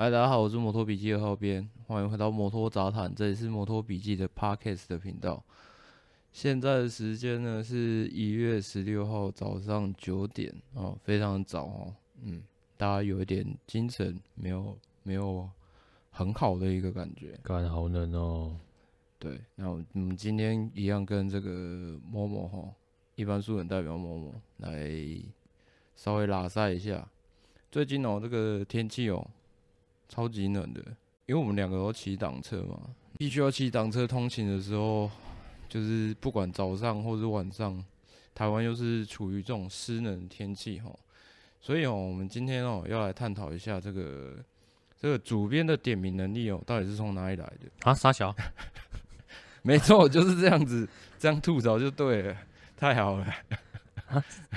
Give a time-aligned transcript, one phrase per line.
[0.00, 5.44] 嗨，大家好，我是摩托笔记的浩编，欢迎回到摩托杂谈，这里是摩托笔记的 Podcast 的频道。
[6.32, 12.42] 现在的时间呢是一月十六号早上九点哦，非常早哦，嗯，
[12.78, 15.46] 大家有一点精神，没有没有
[16.10, 18.56] 很好的一个感觉，感觉好冷哦。
[19.18, 22.72] 对，那我们今天一样跟这个某某哈，
[23.16, 24.98] 一般素人代表某某来
[25.94, 27.06] 稍微拉赛一下。
[27.70, 29.30] 最近哦，这个天气哦。
[30.10, 30.82] 超级冷的，
[31.26, 32.80] 因为我们两个都骑挡车嘛，
[33.16, 35.08] 必须要骑挡车通勤的时候，
[35.68, 37.82] 就是不管早上或是晚上，
[38.34, 40.90] 台湾又是处于这种湿冷的天气哈，
[41.60, 44.34] 所以哦，我们今天哦要来探讨一下这个
[45.00, 47.94] 这个主编的点名能力哦，到底是从哪里来的啊？
[47.94, 48.34] 傻小，
[49.62, 50.88] 没错，就是这样子，
[51.20, 52.36] 这样吐槽就对了，
[52.76, 53.26] 太好了，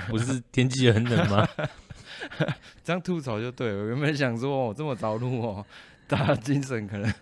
[0.08, 1.48] 不是天气很冷吗？
[2.82, 3.82] 这样吐槽就对了。
[3.82, 5.64] 我原本想说，我这么早录哦，
[6.06, 7.12] 大家精神可能，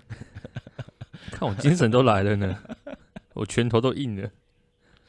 [1.31, 2.58] 看我精神都来了呢，
[3.34, 4.30] 我拳头都硬了。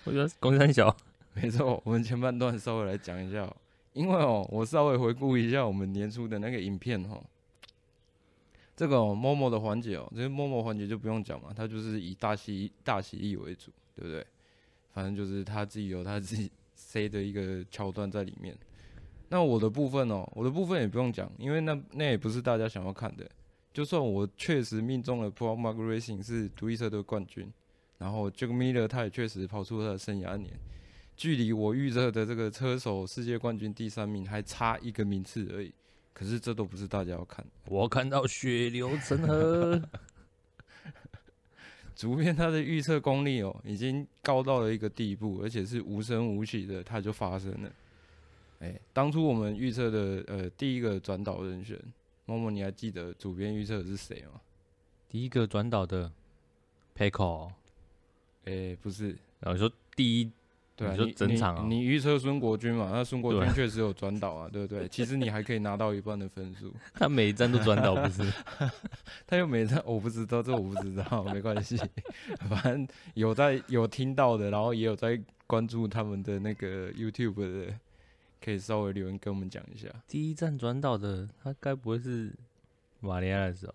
[0.06, 0.96] 我觉得公三小，
[1.34, 1.82] 没错。
[1.86, 3.52] 我们前半段稍微来讲一下，
[3.94, 7.22] 因为哦，我稍微回顾一下我们年初的那个影片哈。
[8.76, 14.26] 这个哦，Momo 的环节哦，这个 Momo 环节就不用讲嘛，他就是以大喜大喜力为主，对不对？
[14.94, 18.56] 反正就是他自己有他自己塞的一个桥段在里面。
[19.30, 23.30] 那我的部分哦，我的部分也不用讲，因为那那也不是大家想要看的。
[23.74, 27.52] 就算我确实命中了 Pro Mark Racing 是独立车队冠军，
[27.98, 30.54] 然后 Jack Miller 他也确实跑出他的生涯年，
[31.18, 35.74] 距离我预测的这个车手世界冠军第三名还差一个名次而已。
[36.14, 37.44] 可是这都不是大家要看。
[37.68, 39.82] 我看到血流成河。
[41.96, 47.72] 主编他的预测功力哦，已经高到了一个地步，而且是无声无息的，它就发生了。
[48.64, 51.78] 哎、欸，当初我们预测的呃第一个转导人选，
[52.26, 54.40] 默默你还记得主编预测的是谁吗？
[55.10, 56.10] 第一个转导的
[56.98, 57.50] ，Pecco。
[58.46, 60.32] 哎、欸，不是，然后说第一，
[60.78, 62.90] 对啊，你说整场啊，你预测孙国军嘛？
[62.94, 64.88] 那孙国军确实有转导啊，对不对，对？
[64.88, 66.74] 其实你还可以拿到一半的分数。
[66.96, 68.34] 他每一站都转导不是？
[69.28, 71.76] 他又每一站我不知道，这我不知道， 没关系，
[72.50, 77.74] 反正有在有听到的，然后也有在关注他们的那个 YouTube 的。
[78.44, 79.88] 可以稍微留言跟我们讲一下。
[80.08, 82.34] 第一站转导的，他该不会是
[83.00, 83.74] 马里亚的时候？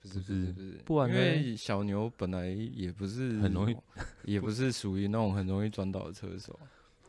[0.00, 3.76] 不是不是不是，不然，因为小牛本来也不是很容易，
[4.24, 6.58] 也不是属于那种很容易转导的车手。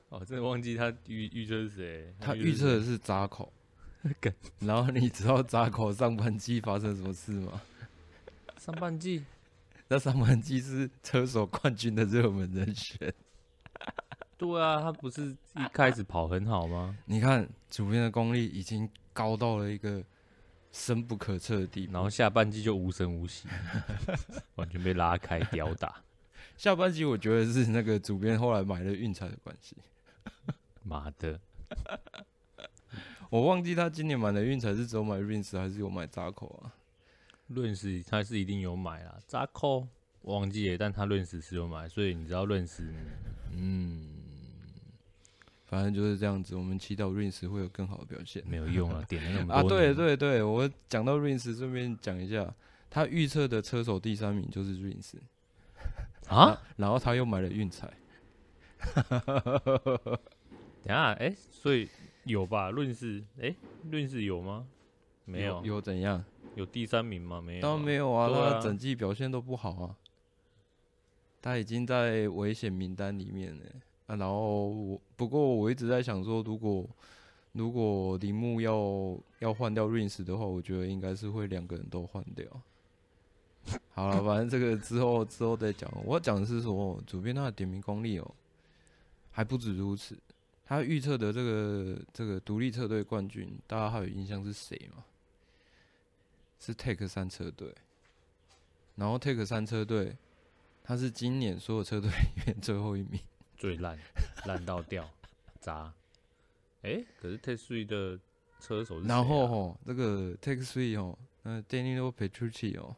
[0.09, 2.13] 哦，真的忘记他预预测是谁？
[2.19, 3.52] 他预测的是扎口。
[4.59, 7.62] 然后你知道扎口上半季发生什么事吗？
[8.59, 9.24] 上半季，
[9.90, 13.13] 那上半季是车手冠军的热门人选。
[14.38, 16.97] 对啊，他不是一开始跑很好吗？
[17.06, 20.03] 你看主编的功力已经高到了一个
[20.73, 23.47] 深不可测的地步，然后下半季就无声无息，
[24.56, 26.01] 完全被拉开吊打。
[26.57, 29.78] 下半季我觉得是那个主编后来买了运彩的关系。
[30.84, 31.40] 妈的，
[33.29, 36.75] 我忘记他今年买的运彩是只有买 Rins 还是有买扎口啊
[37.51, 39.88] ？Rins 他是一定有买啦，扎口
[40.22, 42.84] 我忘记了，但他 Rins 是有买，所以你知道 Rins，
[43.51, 44.15] 嗯。
[45.75, 48.41] 反正就是这样子，我们祈祷 Rins 会有更好的表现。
[48.47, 49.53] 没有用啊， 点了那么多。
[49.53, 52.56] 啊，对对对，我讲到 Rins，顺便讲一下，
[52.90, 55.16] 他预测的车手第三名就是 Rins
[56.31, 57.91] 啊，然后他又买了运彩。
[60.81, 61.90] 等下，哎、欸，所以
[62.24, 63.53] 有吧？Rins，哎
[63.92, 64.66] ，Rins 有吗？
[65.25, 66.24] 没有，有，有怎样？
[66.56, 67.42] 有第三名吗？
[67.42, 69.97] 没有、啊，当然没有啊，啊他整季表现都不好啊，
[71.42, 73.66] 他已经在危险名单里面了。
[74.08, 76.88] 啊，然后我不过我一直在想说，如果
[77.54, 82.46] 如果铃木要要换掉 Rins 的话，我觉得应该是会两个人都换掉。
[83.94, 85.92] 好了，反正这个之后之后再讲。
[86.06, 88.32] 我要讲的是说，主编他的点名功力哦，
[89.32, 90.16] 还不止如此。
[90.68, 95.04] 他预测的这个这个独立车队冠军，大家还有印象是谁吗？
[96.60, 97.74] 是 Take 三车队。
[98.96, 100.16] 然后 Take 三车队，
[100.84, 103.19] 他是今年所有车队里面最后一名。
[103.57, 103.98] 最烂，
[104.46, 105.10] 烂到掉，
[105.60, 105.94] 砸。
[106.81, 108.19] 哎、欸，可是 Take Three 的
[108.60, 109.10] 车手是、啊？
[109.10, 112.96] 然后吼，这个 Take Three 哦，那，Danilo Petrucci 哦，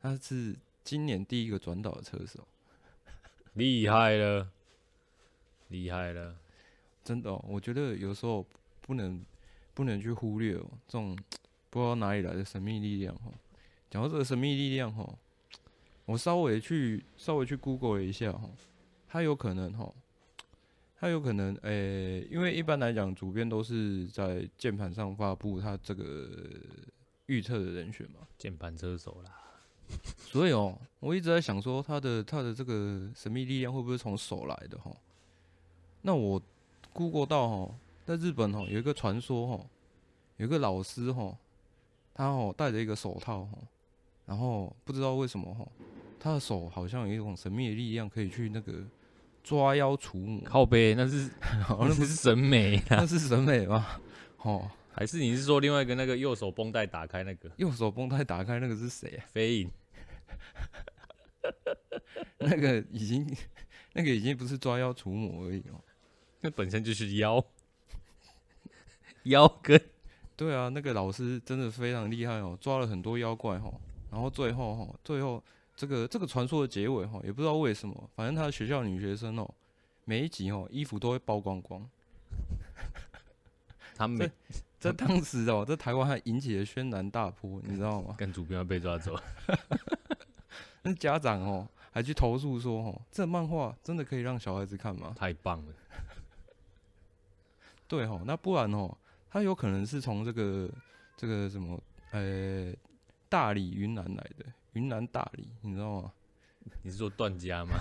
[0.00, 2.46] 他是今年第一个转导的车手，
[3.54, 4.50] 厉害了，
[5.68, 6.36] 厉害了，
[7.04, 8.44] 真的、哦，我觉得有时候
[8.80, 9.24] 不能
[9.72, 11.16] 不能去忽略哦，这种
[11.70, 13.30] 不知道哪里来的神秘力量哈。
[13.88, 15.08] 讲到这个神秘力量哈，
[16.06, 18.50] 我稍微去稍微去 Google 了一下哈。
[19.16, 19.90] 他有可能哈，
[21.00, 26.28] 他有可能诶、欸，因为一般来讲，主编都是在键盘上发布他这个
[27.24, 29.32] 预测的人选嘛，键盘车手啦。
[30.20, 34.94] 所以哦，我一直在想说，他的他的这个神秘力量会不会从手来的哈？
[36.02, 36.42] 那我
[36.92, 37.74] Google 到哈，
[38.04, 39.66] 在日本哈有一个传说哈，
[40.36, 41.34] 有一个老师哈，
[42.12, 43.56] 他哦戴着一个手套哈，
[44.26, 45.66] 然后不知道为什么哈，
[46.20, 48.84] 他的手好像有一种神秘的力量，可以去那个
[49.46, 50.42] 抓妖除魔。
[50.42, 51.30] 靠背，那是
[51.70, 53.86] 那不是审美，那是审美吗？
[54.38, 54.68] 哦。
[54.92, 57.48] 还是你是说另外一个那个右手绷带打开那个？
[57.58, 59.24] 右手绷带打开那个是谁啊？
[59.30, 59.70] 飞影。
[62.40, 63.36] 那个已经，
[63.92, 65.78] 那个已经不是抓妖除魔而已哦，
[66.40, 67.44] 那本身就是妖。
[69.24, 69.80] 妖跟。
[70.34, 75.44] 对啊，那个老师真的非常厉害哦，抓了很多妖怪哦，然后最后哦，最后
[75.76, 79.48] 这个这个传说的结尾哈，也不知道为什么，反正他的学校女学生哦，
[80.04, 81.88] 每一集哦衣服都会曝光光。
[83.94, 84.30] 他们。
[84.78, 88.14] 在当时哦，在台湾还引起了轩然大波，你知道吗？
[88.18, 89.18] 跟主编要被抓走，
[90.82, 95.14] 那家长哦还去投诉说哦，这漫画真的可以让小孩子看吗？
[95.16, 95.72] 太棒了，
[97.88, 98.96] 对哦，那不然哦，
[99.30, 100.70] 他有可能是从这个
[101.16, 102.72] 这个什么呃
[103.30, 104.44] 大理云南来的，
[104.76, 106.12] 云南大理，你知道吗？
[106.82, 107.76] 你是说段家吗？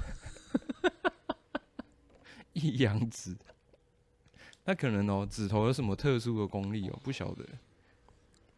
[2.54, 3.36] 一阳指。
[4.64, 6.98] 那可能哦，指头有什么特殊的功力哦？
[7.04, 7.46] 不晓得。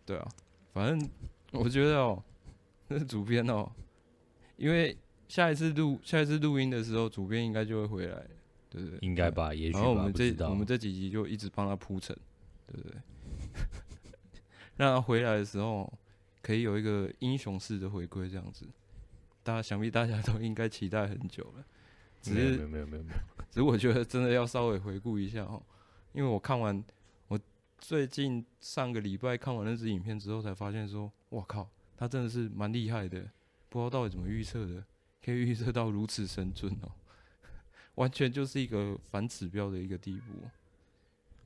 [0.05, 0.29] 对啊，
[0.71, 1.09] 反正
[1.51, 2.23] 我觉得哦，
[2.87, 3.69] 那是主编哦，
[4.55, 4.95] 因为
[5.27, 8.23] 下一次录下一次录音的时候，主编应该就会回来，
[8.69, 8.99] 对不对？
[9.01, 9.79] 应该吧，也许吧。
[9.79, 12.15] 然后我们这我们这几集就一直帮他铺陈，
[12.67, 12.97] 对不对？
[14.77, 15.91] 让他回来的时候
[16.47, 18.65] 可以有一个英雄式的回归，这样子，
[19.43, 21.65] 大家想必大家都应该期待很久了。
[22.21, 25.61] 只是没有没有没有没有，只是我觉得真的要稍微回顾一下哦。
[26.13, 26.81] 因为我看完，
[27.27, 27.37] 我
[27.79, 33.29] 最近上个礼拜看完那支影片之后，才发现说，我靠，他真的是蛮厉害的，
[33.67, 34.81] 不知道到底怎么预测的，
[35.21, 36.89] 可以预测到如此神准哦，
[37.95, 40.47] 完全就是一个反指标的一个地步。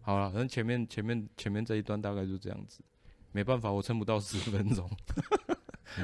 [0.03, 2.81] 好了，反正前面前面前面这一段大概就这样子，
[3.31, 4.89] 没办法，我撑不到十分钟。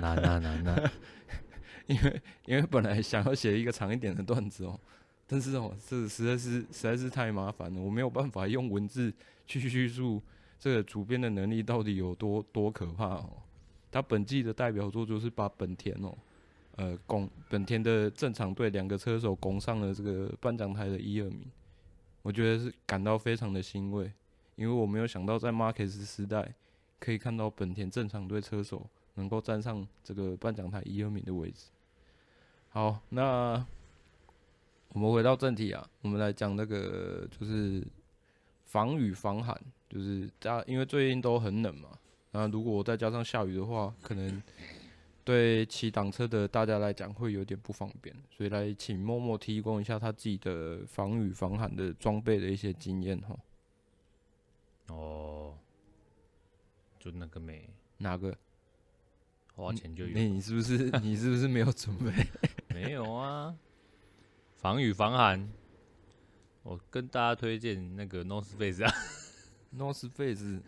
[0.01, 0.91] 难难难难，
[1.87, 4.79] 因为因为本来想要写一个长一点的段子哦。
[5.25, 9.13] 但是哦，这实在是实在是太麻烦了，我没有办法用文字
[9.45, 10.21] 去叙述
[10.57, 13.29] 这个主编的能力到底有多多可怕哦。
[13.91, 16.17] 他本季的代表作就是把本田哦，
[16.75, 21.45] 呃，拱本田的正常队两个车手拱上了这个颁奖台的一二名，
[22.21, 24.11] 我觉得是感到非常的欣慰，
[24.55, 26.53] 因为我没有想到在马克斯时代
[26.99, 31.67] 可以看到本田正常队车手能够站上这个颁奖台一二名的位置。
[32.69, 33.65] 好，那。
[34.93, 37.85] 我们回到正题啊，我们来讲那个就是
[38.65, 39.55] 防雨防寒，
[39.89, 41.89] 就是大家因为最近都很冷嘛，
[42.31, 44.41] 那如果再加上下雨的话，可能
[45.25, 53.37] 对骑挡车的大家来讲会有点不方便，所以来请默默提供一下他自己的防雨防寒的装备的一些经验哈。
[54.87, 55.53] 哦，
[56.99, 58.35] 就那个没哪个
[59.55, 60.11] 花钱就有？
[60.13, 62.11] 那你是不是 你是不是没有准备？
[62.73, 63.55] 没有啊。
[64.57, 65.49] 防雨防寒，
[66.63, 68.91] 我跟大家推荐那个 North Face 啊，
[69.77, 70.59] North Face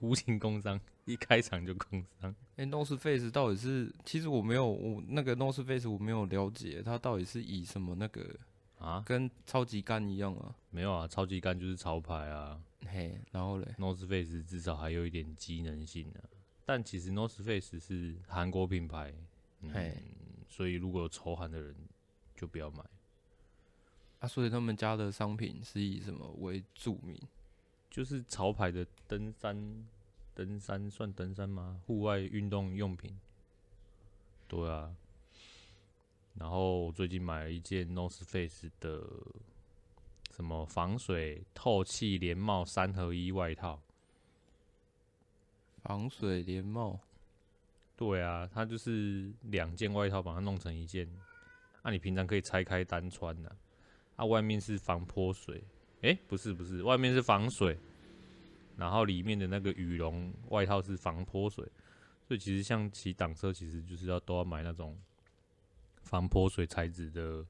[0.00, 2.34] 无情工伤，一开场就工伤。
[2.56, 3.92] 哎，North Face 到底是？
[4.04, 8.24] 其实我没有，我那个 North Face 我没有了解，它到底是以什么那个
[8.78, 9.02] 啊？
[9.04, 10.54] 跟超级干一样啊？
[10.70, 12.58] 没有啊，超级干就是潮牌啊。
[12.86, 16.20] 嘿，然后嘞，North Face 至少还有一点机能性啊。
[16.64, 19.14] 但其实 North Face 是韩国品牌，
[19.60, 20.02] 嗯，嘿，
[20.48, 21.74] 所以如果有仇韩的人。
[22.38, 22.84] 就不要买
[24.18, 24.28] 啊！
[24.28, 27.18] 所以他们家的商品是以什么为著名？
[27.88, 29.86] 就是潮牌的登山，
[30.34, 31.80] 登山算登山吗？
[31.86, 33.18] 户外运动用品。
[34.46, 34.94] 对啊。
[36.34, 39.02] 然后我最近买了一件 North Face 的
[40.36, 43.80] 什么防水透气连帽三合一外套。
[45.78, 47.00] 防水连帽。
[47.96, 51.08] 对啊，它就是两件外套把它弄成一件。
[51.82, 53.56] 那、啊、你平常可以拆开单穿的，
[54.16, 55.64] 啊，外面是防泼水，
[56.02, 57.78] 诶、欸，不是不是，外面是防水，
[58.76, 61.64] 然后里面的那个羽绒外套是防泼水，
[62.28, 65.00] 所以其实像骑挡车，其实就是要都要买那种
[66.02, 67.46] 防泼水材质的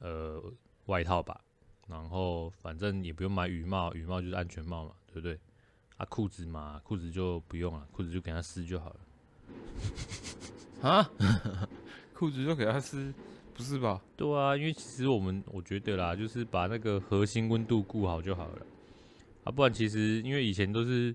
[0.00, 0.52] 呃
[0.86, 1.40] 外套吧，
[1.88, 5.38] 然后反正也不用买雨帽，雨帽就是安全帽嘛，对不对？
[5.96, 8.96] 啊，裤子嘛，裤子就不用了，裤子就给它撕就好了。
[10.82, 11.10] 啊？
[12.12, 13.14] 裤子就给它撕？
[13.54, 14.02] 不是吧？
[14.16, 18.66] 对啊，因为其实我们我觉得啦，就是把那个核心温度顾好就好了
[19.44, 21.14] 啊，不然其实因为以前都是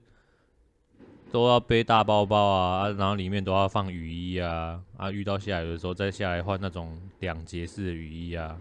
[1.31, 8.57] 都要背大包包啊，然后里面都要放雨衣啊，啊，遇到下雨的时候再下来换那种两节式的雨衣啊。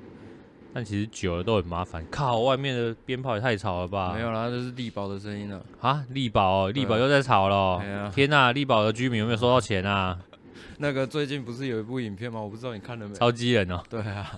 [0.72, 2.04] 但其实久了都很麻烦。
[2.10, 4.12] 靠，外面的鞭炮也太吵了吧？
[4.14, 5.60] 没有啦，这是力宝的声音了。
[5.80, 7.78] 啊，力宝，力宝又在吵了。
[7.78, 10.18] 啊、天哪，力宝的居民有没有收到钱啊？
[10.78, 12.40] 那个最近不是有一部影片吗？
[12.40, 13.14] 我不知道你看了没？
[13.14, 13.82] 超级人哦。
[13.90, 14.32] 对啊，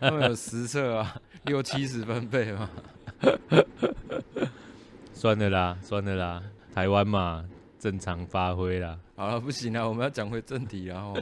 [0.00, 2.70] 他们有实测啊，六七十分贝嘛。
[5.12, 6.42] 算了啦，算了啦，
[6.74, 7.44] 台湾嘛，
[7.78, 8.96] 正常发挥啦。
[9.16, 11.16] 好了，不行了，我们要讲回正题，然后，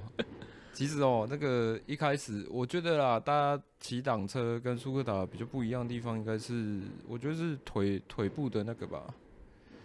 [0.76, 9.02] 其实哦，那个一开始我觉得啦，大家骑挡车跟速克达比较不一样的地方，应该是我觉得是腿腿部的那个吧。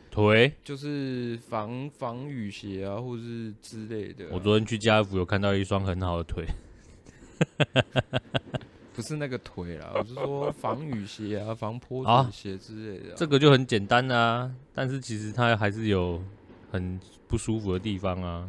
[0.09, 4.31] 腿就是防防雨鞋啊，或者是之类的、啊。
[4.33, 6.45] 我昨天去家乐福有看到一双很好的腿。
[8.93, 13.15] 不是那个腿啦，我是说防雨鞋啊，防泼水鞋之类的、啊。
[13.15, 16.21] 这个就很简单啊，但是其实它还是有
[16.69, 18.45] 很不舒服的地方啊。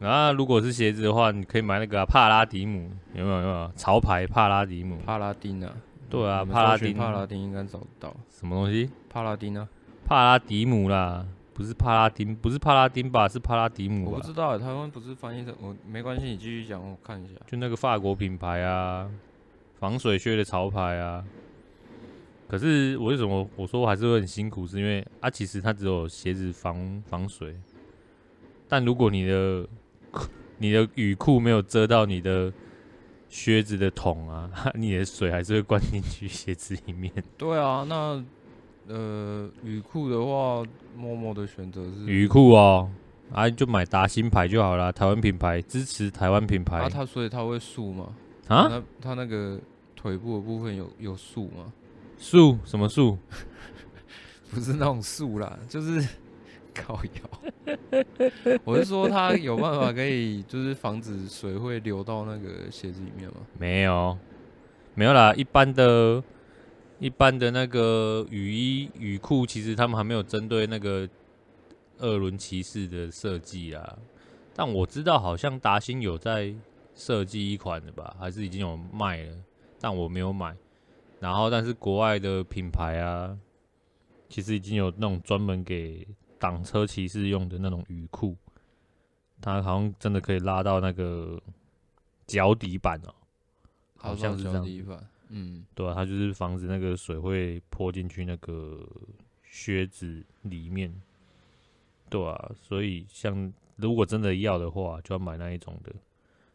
[0.00, 3.36] 啊，如果是鞋子的话，你可以买那个、啊、帕拉迪姆，有没有？
[3.36, 3.72] 有没有？
[3.76, 4.98] 潮牌帕拉迪姆。
[5.06, 5.74] 帕拉丁啊？
[6.10, 6.94] 对啊，帕拉丁。
[6.94, 8.14] 帕拉丁应该找得到。
[8.28, 8.90] 什么东西？
[9.08, 9.68] 帕拉丁啊？
[10.04, 13.28] 帕拉迪姆啦，不是帕拉丁，不是帕拉丁吧？
[13.28, 14.10] 是帕拉迪姆。
[14.10, 17.34] 我不知道，台湾不是翻译成我没关系，你继续讲，我看一下。
[17.46, 19.10] 就那个法国品牌啊。
[19.76, 21.22] 防水靴的潮牌啊，
[22.48, 24.66] 可是我为什么我说我还是会很辛苦？
[24.66, 27.54] 是因为啊，其实它只有鞋子防防水，
[28.66, 29.68] 但如果你的
[30.58, 32.52] 你的雨裤没有遮到你的
[33.28, 37.12] 靴子的筒啊， 你的水还是会灌进去鞋子里面。
[37.36, 38.22] 对啊，那
[38.88, 40.62] 呃雨裤的话，
[40.96, 42.90] 默默的选择是雨裤哦，
[43.32, 46.78] 啊就买达新牌就好了，台湾品牌，支持台湾品牌。
[46.78, 48.12] 啊，它所以它会竖吗？
[48.48, 49.58] 啊，它它那个。
[49.96, 51.72] 腿部的部分有有束吗？
[52.18, 53.16] 束什么束？
[54.52, 56.06] 不是那种束啦，就是
[56.74, 58.58] 靠腰。
[58.64, 63.36] 我是说，它有办法可以就是防止水会流到那个鞋子里面吗？
[63.58, 64.18] 没有，
[64.94, 65.32] 没有啦。
[65.34, 66.22] 一般的、
[66.98, 71.08] 一般的那个雨衣、雨裤，其实他们还没有针对那个
[71.98, 73.98] 二轮骑士的设计啊。
[74.54, 76.54] 但我知道，好像达新有在
[76.94, 79.36] 设计一款的吧，还是已经有卖了。
[79.80, 80.54] 但我没有买，
[81.20, 83.36] 然后但是国外的品牌啊，
[84.28, 86.06] 其实已经有那种专门给
[86.38, 88.36] 挡车骑士用的那种雨裤，
[89.40, 91.40] 它好像真的可以拉到那个
[92.26, 93.14] 脚底板哦，
[93.96, 94.66] 好像是这样。
[95.28, 98.86] 嗯，对啊，它就是防止那个水会泼进去那个
[99.42, 100.94] 靴子里面，
[102.08, 105.92] 对啊，所以像如果真的要的话，就要买那一种的，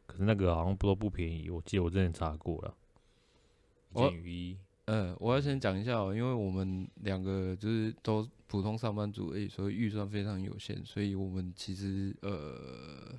[0.06, 2.74] 可是那个好像不都不便宜，我记得我之前查过了。
[3.96, 4.58] 一件雨衣，
[4.92, 13.14] 嗯，我要先讲一下哦，因为我们两个就是都普通上班族而已，所以预算非常有限，所以我们其实呃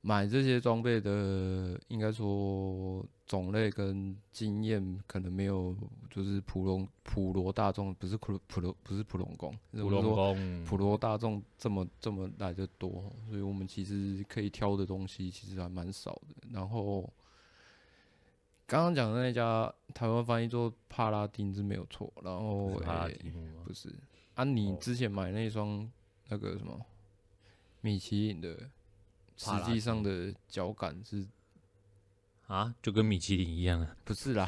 [0.00, 5.76] 买这些装备的，应该说种类跟经验可能没有，
[6.10, 17.08] 就是普罗普罗大众不是普普罗不是普龙工，普龙工普罗大众这么这么来的多，所以我们其实可以挑的东西其实还蛮少的，然后。
[18.68, 23.32] 刚刚讲的那家台湾翻译做帕拉丁是没有错，然后是帕拉丁
[23.64, 23.88] 不是
[24.34, 24.44] 啊？
[24.44, 25.90] 你之前买那双
[26.28, 26.78] 那个什么
[27.80, 28.68] 米其林的，
[29.38, 31.26] 实际上的脚感是
[32.46, 33.96] 啊，就跟米其林一样啊？
[34.04, 34.46] 不是啦，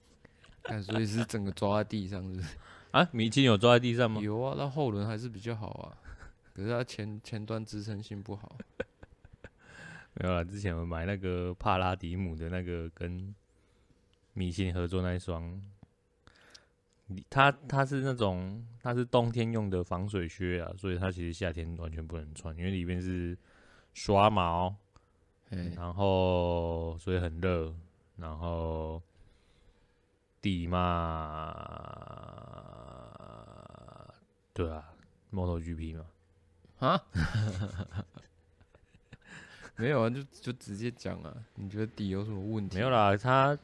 [0.64, 2.56] 但所以是整个抓在地上是，是
[2.92, 3.06] 啊？
[3.12, 4.22] 米其林有抓在地上吗？
[4.22, 5.92] 有啊，那后轮还是比较好啊，
[6.54, 8.56] 可是它前前端支撑性不好。
[10.14, 13.34] 没有啊，之前我买那个帕拉迪姆的那个跟。
[14.40, 15.60] 米其林合作那一双，
[17.28, 23.36] 它它是那种它是冬天用的防水靴啊，所以它其实夏天完全不能穿，因为里面是
[23.92, 24.74] 刷毛，
[25.76, 27.74] 然后所以很热，
[28.16, 29.02] 然后
[30.40, 31.54] 底嘛，
[34.54, 34.90] 对啊
[35.34, 36.06] ，MotoGP 嘛，
[36.78, 36.98] 啊，
[39.76, 42.78] 没有啊，就就直接讲啊，你觉得底有什么问题？
[42.78, 43.58] 没有啦，它。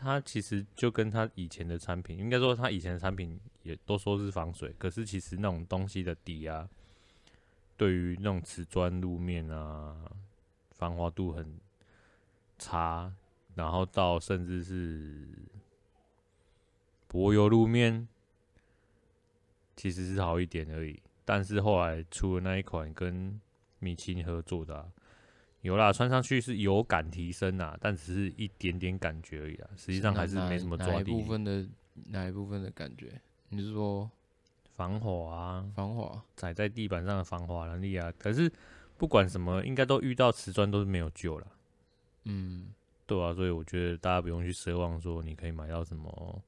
[0.00, 6.68] 它其实就跟它以前的产品，应该说它以前的产品也都说是防水，可是其实那种东西的底啊，
[7.76, 9.96] 对于那种瓷砖路面啊，
[10.70, 11.58] 防滑度很
[12.58, 13.12] 差，
[13.56, 15.28] 然后到甚至是
[17.08, 18.06] 柏油路面，
[19.74, 21.02] 其实是好一点而已。
[21.24, 23.40] 但是后来出了那一款跟
[23.80, 24.90] 米其林合作的。
[25.62, 30.92] 有啦，穿上去是有感提升啊，但只是一点点感觉而已啊，实际上还是没什么抓地。
[30.92, 31.68] 哪一部分的
[32.06, 33.20] 哪一部分的感觉？
[33.48, 34.08] 你是说
[34.76, 38.12] 防滑啊，防滑，踩在地板上的防滑能力啊。
[38.18, 38.50] 可是
[38.96, 41.46] 不管什么，应该都遇到瓷砖都是没有救了。
[42.24, 42.68] 嗯，
[43.04, 46.42] 对啊，所以我觉得大家不用去奢望说你可以买到什么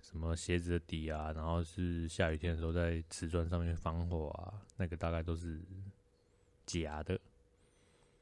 [0.00, 5.60] 什么鞋子的底啊，然后是下雨天的时候在瓷砖上面防滑啊，那个大概都是
[6.64, 7.20] 假的。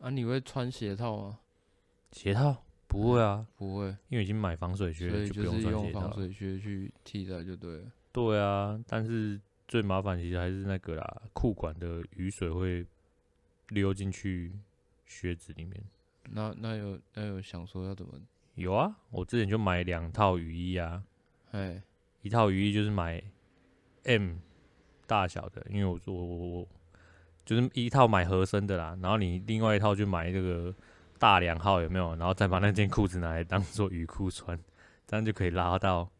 [0.04, 1.38] 啊，你会穿鞋套吗？
[2.12, 6.00] 鞋套不会啊，不会，因为已经买防水靴，所以就不用穿用鞋套。
[6.00, 7.90] 防水靴去替代就对了。
[8.12, 12.86] 对啊，但是最麻烦其实还是那个啦，裤管的雨水会
[13.70, 14.52] 溜进去
[15.06, 15.82] 靴子里面。
[16.30, 18.12] 那那有那有想说要怎么？
[18.56, 21.02] 有啊，我之前就买两套雨衣啊，
[21.52, 21.82] 哎，
[22.20, 23.22] 一套雨衣就是买
[24.02, 24.36] M
[25.06, 26.68] 大小的，因为我我我我
[27.44, 30.74] 就是一套买合身的啦，然后你另外一套去买这个
[31.18, 32.14] 大两号有没有？
[32.16, 34.58] 然后再把那件裤子拿来当做雨裤穿，
[35.06, 36.10] 这样就可以拉到。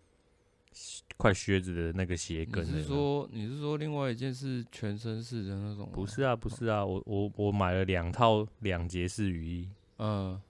[1.17, 5.89] 快靴子的那个鞋跟，你是说你是说另外一件是全身式的那种？
[5.93, 10.43] 不是啊，不是啊，我我我买了两套两节式雨衣，嗯，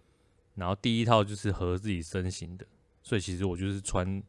[0.54, 2.64] 然后第一套就是合自己身形的，
[3.02, 4.22] 所以其实我就是穿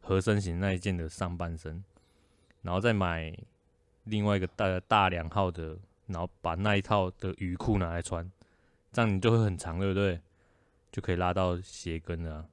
[0.00, 1.84] 合身型那一件的上半身，
[2.62, 3.30] 然后再买
[4.04, 8.30] 另外一个大大两号的，然后把那一套的雨裤拿来穿，
[8.92, 10.20] 这样你就会很长，对不对？
[10.92, 12.44] 就可以拉到鞋跟了啊。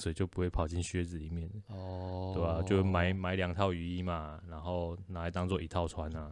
[0.00, 2.62] 水就不会跑进靴子里面，哦，对吧、啊？
[2.62, 6.30] 就买买两套雨衣嘛，然后拿来当做一套穿啊，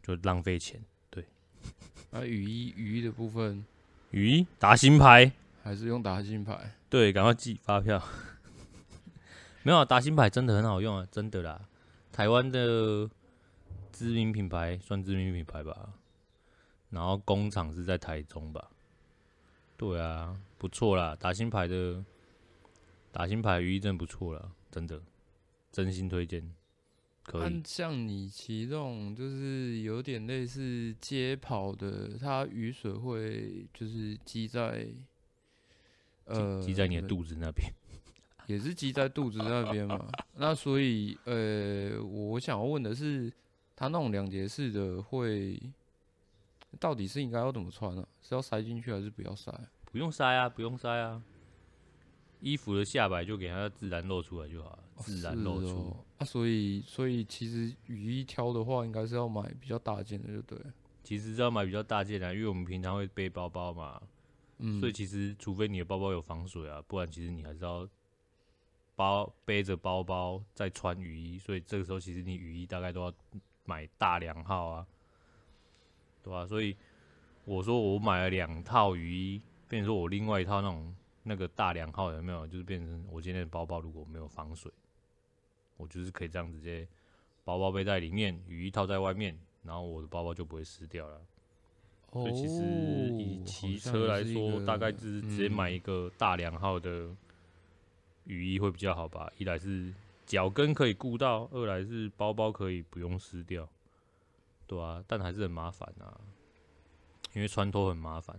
[0.00, 0.80] 就浪费钱。
[1.10, 1.24] 对，
[2.12, 3.64] 啊，雨衣雨衣的部分，
[4.12, 5.32] 雨衣达新牌
[5.64, 6.72] 还是用达新牌？
[6.88, 8.00] 对，赶快寄发票。
[9.64, 11.67] 没有啊，达新牌真的很好用啊，真的啦。
[12.18, 13.08] 台湾的
[13.92, 15.94] 知名品牌算知名品牌吧，
[16.90, 18.72] 然后工厂是在台中吧？
[19.76, 20.36] 对啊。
[20.58, 22.04] 不错啦，打新牌的
[23.12, 25.00] 打新牌雨衣真不错啦，真的，
[25.70, 26.52] 真心推荐。
[27.22, 27.62] 可以。
[27.64, 34.88] 像你骑这种就是有点类似街跑的，它雨水会就是积在
[36.24, 37.72] 呃积在你的肚子那边，
[38.48, 40.08] 也是积在肚子那边嘛。
[40.34, 43.32] 那所以呃，我想要问的是，
[43.76, 45.62] 它那种两节式的会
[46.80, 48.08] 到底是应该要怎么穿呢、啊？
[48.20, 49.52] 是要塞进去还是不要塞？
[49.84, 51.22] 不用塞啊，不用塞啊，
[52.40, 55.68] 衣服的下摆就给它自然露出来就好了，自然露出。
[55.68, 60.58] 哦哦、啊，所以所以其实雨衣挑的话，应该是要买比较大件的，就对。
[61.02, 64.02] 其实是要买比较大件的，因为我们平常会背包包嘛，
[64.58, 67.88] 嗯，所以其实除非你的包包有防水啊，不然其实你还是要
[68.98, 73.14] 包背着包包在穿雨衣，所以这个时候其实你雨衣大概都要
[73.64, 74.86] 买大两号啊，
[76.24, 76.46] 对吧、啊？
[76.46, 76.76] 所以
[77.44, 79.40] 我说我买了两套雨衣。
[79.70, 82.46] 变成说，我另外一套那种那个大两号有没有？
[82.46, 84.72] 就是变成我今天的包包如果没有防水，
[85.76, 86.88] 我就是可以这样直接
[87.44, 91.20] 包包背在里面，雨衣套在外面，然后我的包包就不会湿掉了。
[92.14, 92.64] 所以其实
[93.18, 97.14] 以骑车来说，大概就是直接买一个大两号的
[98.28, 99.28] 雨衣会比较好吧。
[99.38, 99.92] 一来是
[100.24, 103.68] 脚跟可以顾到，二来是包包可以不用湿掉，
[104.66, 106.20] 对啊，但还是很麻烦啊，
[107.34, 108.38] 因为穿脱很麻烦。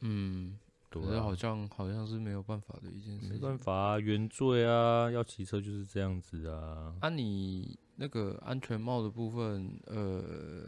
[0.00, 0.58] 嗯，
[0.90, 3.32] 可是好像好像是没有办法的一件事。
[3.32, 6.94] 没办法啊，原罪啊，要骑车就是这样子啊。
[7.00, 10.64] 啊，你那个安全帽的部分，呃，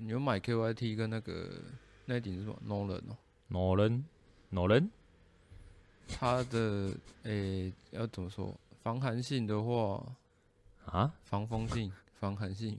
[0.00, 1.50] 你有买 KYT 跟那个
[2.04, 3.16] 那顶是什么？Nolan 哦
[3.50, 4.90] ，Nolan，Nolan，
[6.08, 8.54] 它的诶、欸、要怎么说？
[8.82, 10.04] 防寒性的话
[10.86, 12.78] 啊，防风性，防寒性，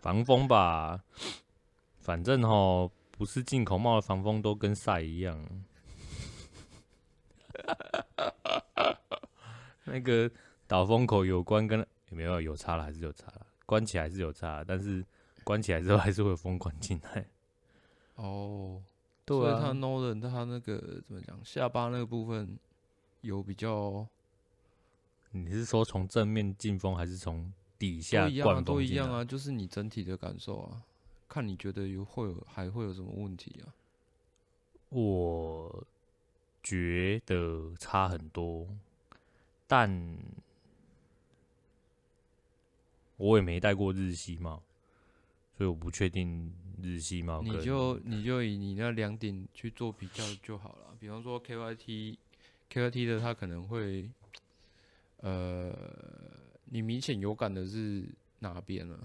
[0.00, 1.02] 防风吧，
[2.00, 2.90] 反正齁。
[3.18, 5.44] 不是进口帽的防风都跟晒一样，
[9.82, 10.30] 那个
[10.68, 15.04] 导风口有关跟有没有有差了还是有差了，关起来是有差，但是
[15.42, 17.26] 关起来之后还是会有风管进来。
[18.14, 18.80] 哦，
[19.28, 22.58] 对啊，所以他 Nolan 他那个怎么讲，下巴那个部分
[23.20, 24.06] 有比较，
[25.32, 28.64] 你是说从正面进风还是从底下灌风？
[28.64, 30.82] 都一样啊，就是你整体的感受啊。
[31.28, 33.68] 看你觉得有会有还会有什么问题啊？
[34.88, 35.84] 我
[36.62, 38.66] 觉得差很多，
[39.66, 40.18] 但
[43.18, 44.62] 我也没戴过日系帽，
[45.58, 47.42] 所以我不确定日系猫。
[47.42, 50.94] 你就你就以你那两点去做比较就好了。
[51.00, 54.08] 比方说 KYT，KYT 的它可能会，
[55.16, 55.76] 呃，
[56.66, 58.96] 你明显有感的是哪边呢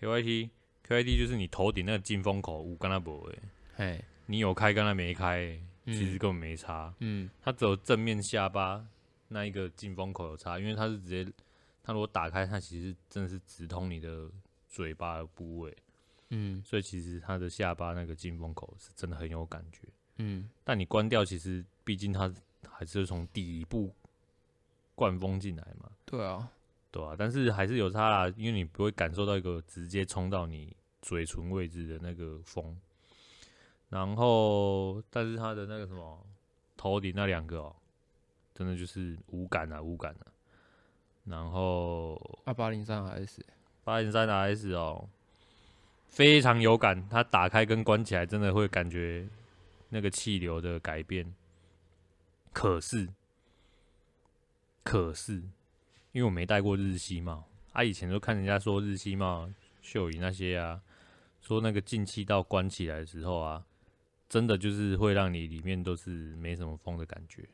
[0.00, 0.50] ？KYT。
[0.86, 3.38] KYT 就是你头顶那个进风口，我跟他不会，
[3.74, 8.86] 嘿，你有开跟他没开，其实根本没差，嗯，它只有正面下巴
[9.28, 11.32] 那一个进风口有差，因为它是直接，
[11.82, 14.30] 它如果打开，它其实真的是直通你的
[14.74, 15.76] 嘴巴的部位，
[16.30, 22.28] 嗯，所以其实它的下巴那个进风口是真的很有感觉，嗯，但你关掉，其实毕竟它
[22.68, 23.94] 还是从底部
[24.96, 26.50] 灌风进来嘛，对啊，
[26.90, 32.76] 对啊，但是还是有差啦，因为你不会感受到一个直接冲到你嘴唇位置的那个风，
[33.90, 36.26] 然后，但是它的那个什么
[36.76, 37.76] 头顶那两个哦、喔，
[38.52, 40.26] 真的就是无感啊，无感啊。
[41.24, 43.42] 然后，二八零三 S，
[43.84, 45.08] 八零三 S 哦，
[46.08, 49.28] 非常有感，它打开跟关起来真的会感觉
[49.90, 51.34] 那个气流的改变。
[52.52, 53.08] 可是，
[54.82, 55.34] 可是，
[56.12, 59.50] 因为我没戴过日系帽，啊，以前都看人家说日系帽、
[59.82, 60.80] 秀仪那些啊，
[61.42, 63.64] 说那个进气道关起来的时候啊，
[64.28, 67.46] 真的就是会让你里面都是没什么风的感觉。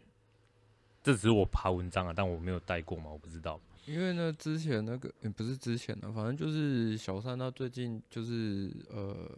[1.03, 3.59] 这只是我爬文章啊，但我没有戴过嘛，我不知道。
[3.90, 9.29] 因为呢，之前那个也、欸、不是之前的，反正就是小三他最近就是呃，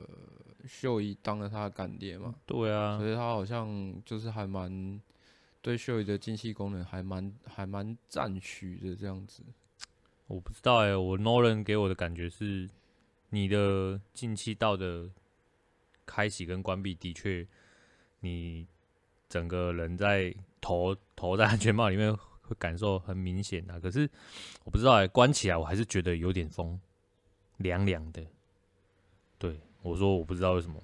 [0.68, 2.34] 秀仪当了他的干爹嘛。
[2.44, 5.00] 对啊，所以他好像就是还蛮
[5.62, 9.42] 对秀仪的进气功能还蛮还蛮赞许的这样子。
[10.26, 12.68] 我不知道哎、欸，我 Nolan 给我的感觉是，
[13.30, 15.08] 你的进气道的
[16.04, 17.46] 开启跟关闭的确，
[18.20, 18.66] 你
[19.30, 22.14] 整个人在头头在安全帽里面。
[22.54, 24.08] 感受很明显啊，可是
[24.64, 26.78] 我不知道哎、欸，关起来我还是觉得有点风，
[27.58, 28.24] 凉凉的。
[29.38, 30.82] 对，我说我不知道为什么，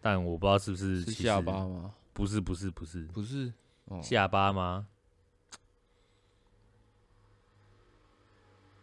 [0.00, 1.94] 但我不知道是不是，是下巴吗？
[2.12, 3.52] 不是，不是，不是，不是，
[3.86, 4.86] 哦、下巴吗？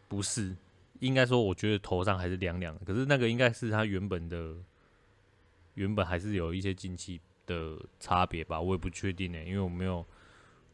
[0.08, 0.56] 不是，
[1.00, 4.56] 应该说我觉得头上还是凉凉的，可是那个应该是它原本的，
[5.76, 10.06] 原本还是有一些进气的差别吧，我也不确定呢、欸，因为我没有。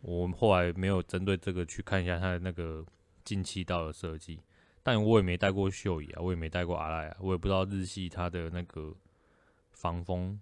[0.02, 2.86] 我后来没有针对这个去看一下它的那个
[3.24, 4.40] 进气道的设计，
[4.84, 8.96] 但我也没戴过秀仪啊，我也没戴过阿莱啊，我也不知道日系它的那个
[9.72, 10.40] 防风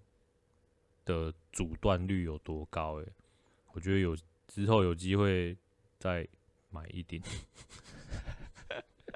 [1.06, 3.14] 的阻断率有多高诶、欸，
[3.72, 4.16] 我觉得有
[4.48, 5.58] 之后有机会
[5.98, 6.28] 再
[6.70, 7.22] 买一顶，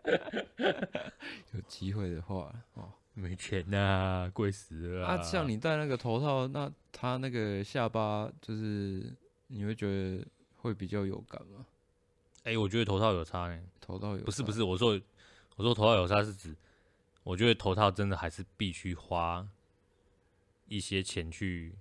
[1.54, 5.22] 有机会的话哦，没钱呐、啊，贵死了啊！
[5.22, 9.14] 像你戴那个头套，那他那个下巴就是。
[9.52, 10.26] 你会觉得
[10.58, 11.66] 会比较有感吗？
[12.44, 13.64] 哎、欸，我觉得头套有差呢、欸。
[13.82, 14.24] 头套有差？
[14.26, 15.00] 不是不是，我说
[15.56, 16.56] 我说头套有差是指，
[17.24, 19.48] 我觉得头套真的还是必须花
[20.68, 21.76] 一些钱去，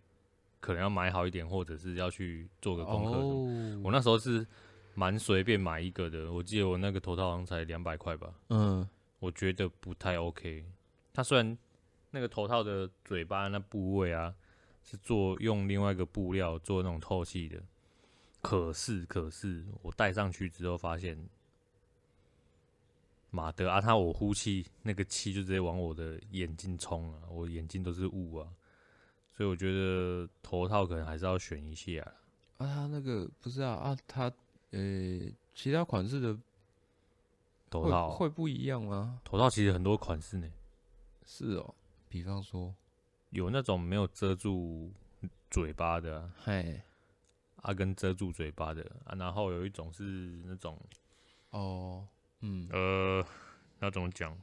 [0.61, 3.19] 可能要买好一点，或者是要去做个功课。
[3.19, 3.85] Oh.
[3.85, 4.47] 我那时候是
[4.95, 8.33] 蛮随便买一个的，我记得我那个头套好像才两百块吧。
[8.49, 10.65] 嗯，我觉得不太 OK。
[11.13, 11.59] 它虽然
[12.13, 14.35] 那个头套的嘴巴那部位啊。
[14.91, 17.63] 是做用另外一个布料做那种透气的，
[18.41, 21.29] 可是可是我戴上去之后发现，
[23.31, 28.49] 马德啊，他我呼气那个气就直接往我的眼睛冲啊，我眼睛都是雾啊，
[29.37, 32.01] 所以我觉得头套可能还是要选一下
[32.57, 32.65] 啊。
[32.65, 34.33] 啊，他那个不是啊啊，他
[34.71, 36.35] 呃、欸，其他款式的
[37.69, 39.21] 头套会不一样吗？
[39.23, 40.51] 头套其实很多款式呢。
[41.27, 41.75] 是哦，
[42.09, 42.75] 比方说。
[43.31, 44.93] 有那种没有遮住
[45.51, 46.81] 嘴巴的、啊，嘿，
[47.63, 50.03] 啊，跟遮住嘴巴的啊，然后有一种是
[50.47, 50.79] 那种，
[51.51, 52.07] 哦，
[52.41, 53.25] 嗯，呃，
[53.79, 54.37] 那怎么讲？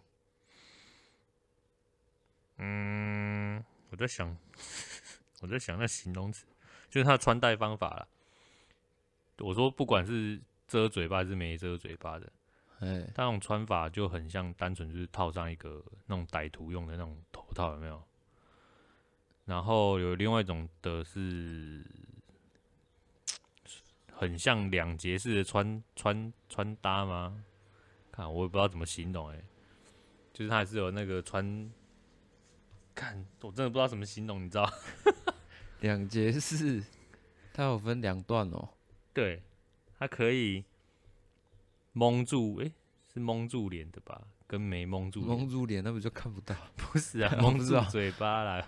[2.57, 4.37] 嗯，我在想，
[5.41, 6.45] 我在想那形容词，
[6.89, 8.07] 就是它的穿戴方法了。
[9.39, 12.31] 我说不管是遮嘴巴还是没遮嘴巴的，
[12.79, 18.01] 哎，它那种穿法就很像单纯就是套上一个那种歹徒用的那种头套，有没有？
[19.45, 21.85] 然后有另外一种的是，
[24.11, 27.43] 很像两节式的穿穿穿搭吗？
[28.11, 29.45] 看我也不知道怎么形容哎、欸，
[30.33, 31.69] 就是它还是有那个穿，
[32.95, 34.71] 看我真的不知道怎么形容，你知道？
[35.81, 36.81] 两节式，
[37.53, 38.69] 它有分两段哦。
[39.13, 39.43] 对，
[39.99, 40.63] 它可以
[41.91, 42.73] 蒙住，哎、欸，
[43.13, 44.21] 是蒙住脸的吧？
[44.47, 46.55] 跟没蒙住，蒙住脸那不就看不到？
[46.77, 48.67] 不是啊， 蒙住嘴巴啦。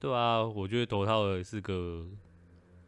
[0.00, 2.06] 对啊，我觉得头套的是个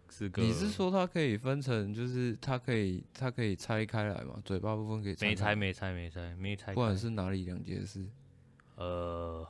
[0.09, 0.41] 是个。
[0.43, 4.41] 你是说它可以分成，就是它可以它可以拆开来嘛？
[4.45, 5.17] 嘴巴部分可以。
[5.21, 6.73] 没拆，没拆，没拆，没拆。
[6.73, 8.09] 不管是哪里两件事。
[8.77, 9.47] 呃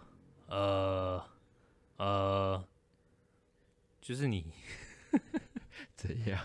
[0.49, 1.25] 呃
[1.99, 2.65] 呃，
[4.01, 4.53] 就是你
[5.95, 6.39] 怎样？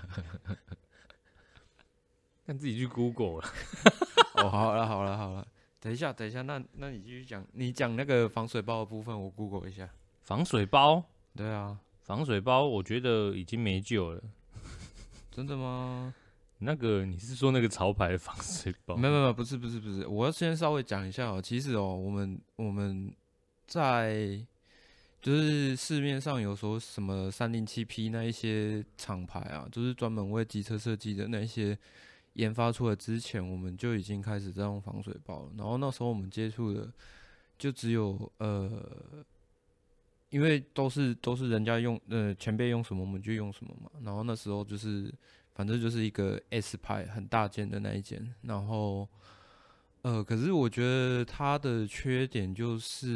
[2.46, 3.50] 让自己去 Google 了。
[4.38, 5.48] 哦，好了好了好了，
[5.80, 9.90] 等一下等一下，那那你继续讲，你讲那个防水包的部分，我 Google 一下。
[10.28, 11.02] 防水包，
[11.38, 14.22] 对啊，防水包，我觉得已经没救了。
[15.32, 16.14] 真的吗？
[16.58, 18.98] 那个你是说那个潮牌的防水包？
[18.98, 21.42] 没有没有，不是不是不是，我要先稍微讲一下哦。
[21.42, 23.10] 其实哦，我们我们
[23.68, 24.38] 在
[25.22, 31.78] 就是市面上有说什么三零七 P 那一些厂牌啊，就是专门为机车设计的那些
[32.34, 35.52] 研发出来之前，我们就已经开始在用防水包了。
[35.58, 36.92] 然后那时候我们接触的
[37.58, 38.84] 就只有呃，
[40.30, 43.90] 因为都是都是人家用呃前辈用什么我们就用什么嘛。
[44.02, 45.14] 然后那时候就是。
[45.58, 49.10] 反正就是一个 S 牌很大件的那一件，然后，
[50.04, 53.10] 呃，可是我觉得它的缺点就是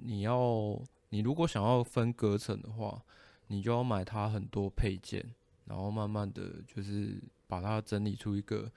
[0.00, 3.02] 你要，你如果想要分隔层的话，
[3.48, 8.70] 你就要买它很多配件，然后慢慢的就是把它整理出一个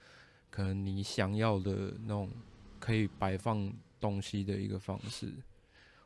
[0.50, 2.28] 可能你想要的那种
[2.80, 5.32] 可以摆放东西的一个方式。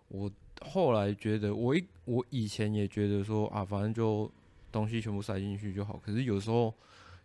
[0.09, 4.31] 我后来觉得，我一我以前也觉得说啊，反正就。
[4.73, 6.75] 东西全部塞进去就好，可是有时候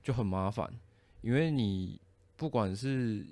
[0.01, 0.71] 就很麻烦，
[1.21, 1.99] 因为你
[2.37, 3.25] 不管是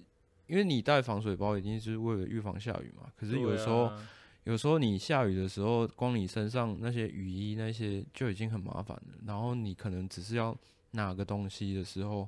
[0.48, 4.10] 因为你带防水包一定是为了预防下雨嘛，可是有时候、啊、
[4.44, 10.54] 有时候你下雨的时候，光你身上那些雨衣那些就已经很麻烦了，然后你可能只是要
[10.92, 12.28] 拿个东西的时候，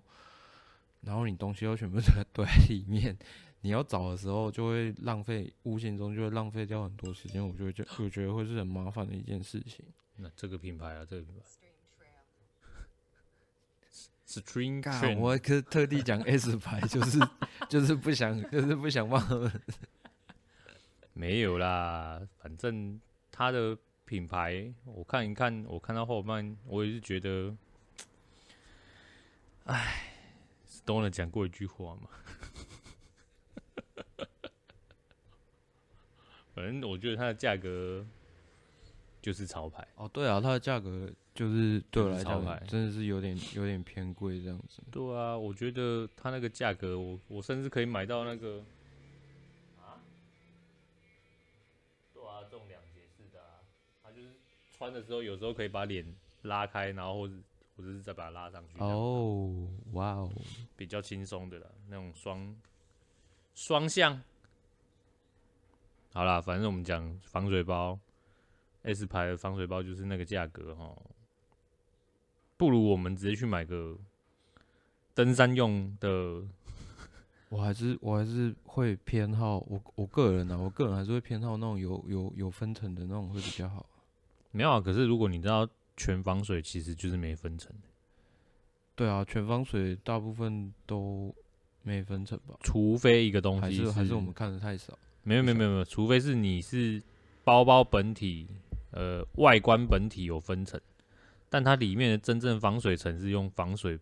[1.01, 3.17] 然后你东西又全部 在堆里面，
[3.61, 9.85] 你要找的时候就会浪费，无形中就会浪费掉很多时间，我就会觉我觉得会是很麻烦的一件事情。
[10.15, 11.41] 那这个品牌啊，这个品牌。
[14.25, 17.19] String，我可特地讲 S 牌，就是
[17.69, 19.51] 就是不想，就是不想忘了。
[21.13, 27.55] 没有啦，反正他的品牌，我看一看，我看到后半，我也是觉得，
[29.65, 30.13] 哎
[30.67, 32.09] ，Stoner 讲过一句话嘛。
[36.61, 38.05] 反正我觉得它的价格
[39.21, 39.87] 就是潮牌。
[39.95, 41.09] 哦，对啊，它的价格。
[41.33, 44.83] 就是对我来讲，真的是有点有点偏贵这样子。
[44.91, 48.61] 对啊，我觉得它那个价格，我我甚至可以买到那个
[49.79, 50.03] 啊，
[52.13, 53.63] 对啊，这种两节式的啊，
[54.03, 54.27] 它就是
[54.77, 56.05] 穿的时候有时候可以把脸
[56.41, 57.33] 拉开，然后或者
[57.77, 58.77] 或者是再把它拉上去。
[58.79, 60.29] 哦，哇哦，
[60.75, 62.53] 比较轻松的啦，那种双
[63.55, 64.21] 双向。
[66.13, 67.97] 好啦，反正我们讲防水包
[68.83, 70.93] ，S 牌的防水包就是那个价格哈。
[72.57, 73.97] 不如我们直接去买个
[75.13, 76.43] 登山用的。
[77.49, 83.85] 我还是我还是会偏好我我个人呢、啊，我个人还是会偏好那种有有有分层的那种会比较好。
[84.51, 87.73] 没有啊，可是如果你知道全防水，其实就是没分层。
[88.95, 91.33] 对啊，全防水大部分都
[91.83, 92.55] 没分层吧？
[92.61, 94.97] 除非一个东西还是还是我们看的太少。
[95.23, 97.01] 没有没有没有没有，除非是你是
[97.43, 98.47] 包包本体
[98.91, 100.79] 呃外观本体有分层。
[101.49, 103.99] 但它里面的真正防水层是用防水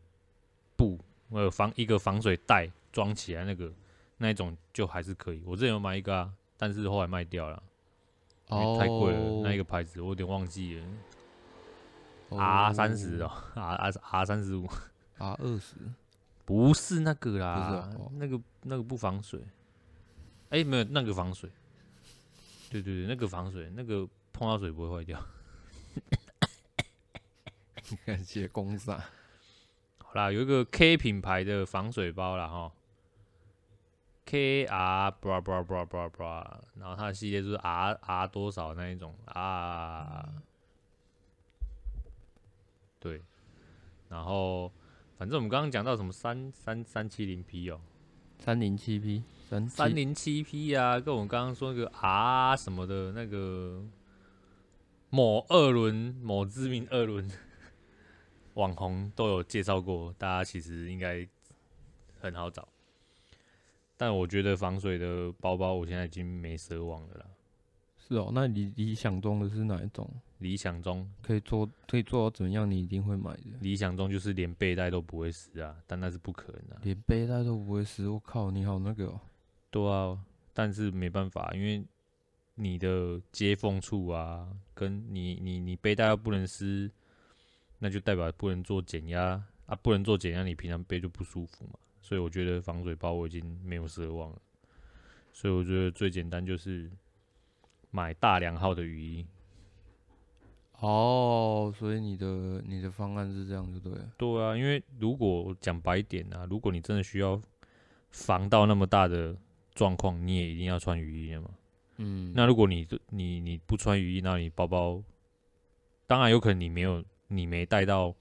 [0.77, 0.99] 布，
[1.31, 3.73] 呃，防一个防水袋装起来，那个
[4.17, 5.41] 那一种就还是可以。
[5.43, 7.63] 我之前有买一个啊，但是后来卖掉了，
[8.51, 9.19] 因为太贵了。
[9.19, 9.43] Oh.
[9.43, 10.85] 那一个牌子我有点忘记了
[12.37, 14.67] ，R 三十哦，R R R 三十五
[15.17, 15.73] ，R 二十，
[16.45, 18.11] 不是那个啦，不是、啊 oh.
[18.13, 19.41] 那个那个不防水。
[20.49, 21.49] 哎、欸，没有那个防水，
[22.69, 25.23] 对对对，那个防水，那个碰到水不会坏掉。
[28.05, 28.91] 感谢公司。
[28.91, 32.71] 好啦，有一个 K 品牌的防水包啦哈
[34.25, 40.27] ，K R bra bra bra bra bra，然后它的系列就是 R R 多少那一种啊，
[42.99, 43.21] 对，
[44.09, 44.71] 然后
[45.17, 47.79] 反正我们刚刚讲到什么三三三七零 P 哦，
[48.39, 53.83] 三零七 P 三三零七 P 啊，跟我们刚刚说那个 R 什么的那个
[55.09, 57.29] 某二轮某知名二轮。
[58.55, 61.25] 网红都有介绍过，大家其实应该
[62.19, 62.67] 很好找。
[63.95, 67.25] 但我觉得防水的包包，我现在已经没奢望了啦。
[67.97, 70.09] 是哦，那你理想中的是哪一种？
[70.39, 72.69] 理想中可以做可以做到怎么样？
[72.69, 73.43] 你一定会买的。
[73.61, 76.79] 理想中就是连背带都不会湿啊，但那是不可能的。
[76.83, 79.21] 连背带都不会湿，我靠，你好那个哦。
[79.69, 80.17] 对啊，
[80.53, 81.85] 但是没办法，因为
[82.55, 86.91] 你的接缝处啊，跟你你你背带又不能湿。
[87.81, 91.79] 那就代表不能做减压啊，不能做减压，你平常背就不舒服嘛。
[92.01, 94.41] 所以我觉得防水包我已经没有奢望了。
[95.31, 96.91] 所以我觉得最简单就是
[97.91, 99.25] 买大两号的雨衣。
[100.79, 104.11] 哦，所以你的你的方案是这样就对了。
[104.17, 107.41] 对啊，因为如果讲白点啊，如果你真的需要
[108.11, 109.35] 防到那么大的
[109.73, 111.49] 状况，你也一定要穿雨衣的嘛。
[111.97, 112.33] 嗯。
[112.35, 115.03] 那如果你你你不穿雨衣，那你包包
[116.07, 117.03] 当然有可能你没有。
[117.31, 118.11] 你没带到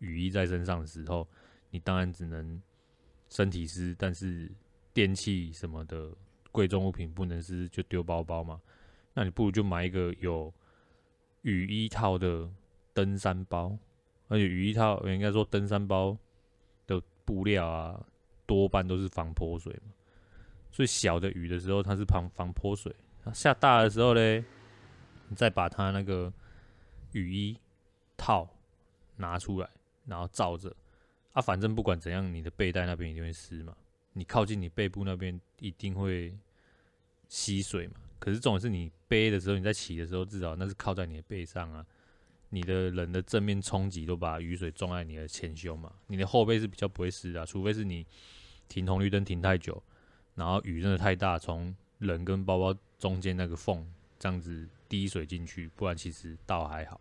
[0.00, 1.26] 雨衣在身上的时候，
[1.70, 2.60] 你当然只能
[3.30, 4.52] 身体湿，但是
[4.92, 6.14] 电器什么的
[6.52, 8.60] 贵重物品不能湿，就丢包包嘛。
[9.14, 10.52] 那你不如就买一个有
[11.48, 12.46] 雨衣套的
[12.92, 13.78] 登山包，
[14.28, 16.16] 而且雨衣套应该说登山包
[16.86, 18.06] 的布料啊，
[18.44, 19.94] 多半都是防泼水嘛。
[20.70, 22.94] 所以小的雨的时候它是防防泼水，
[23.32, 24.44] 下大的时候嘞，
[25.28, 26.30] 你再把它那个
[27.12, 27.58] 雨衣
[28.18, 28.46] 套
[29.16, 29.70] 拿出来，
[30.04, 30.74] 然后罩着
[31.32, 33.74] 啊，反正不管怎样，你的背带那边一定会湿嘛，
[34.12, 36.36] 你靠近你背部那边一定会
[37.26, 37.94] 吸水嘛。
[38.18, 41.84] 可是重点是你背的时候，你在骑的时候，至少那是靠在你的背上啊。
[42.50, 45.92] 你的人的正面冲击都把雨水撞在你的前胸嘛。
[46.06, 48.06] 你的后背是比较不会湿的，除非是你
[48.68, 49.82] 停红绿灯停太久，
[50.34, 53.86] 然后雨真的太大，从人跟包包中间那个缝
[54.18, 56.98] 这样子滴水进去，不然其实倒还好。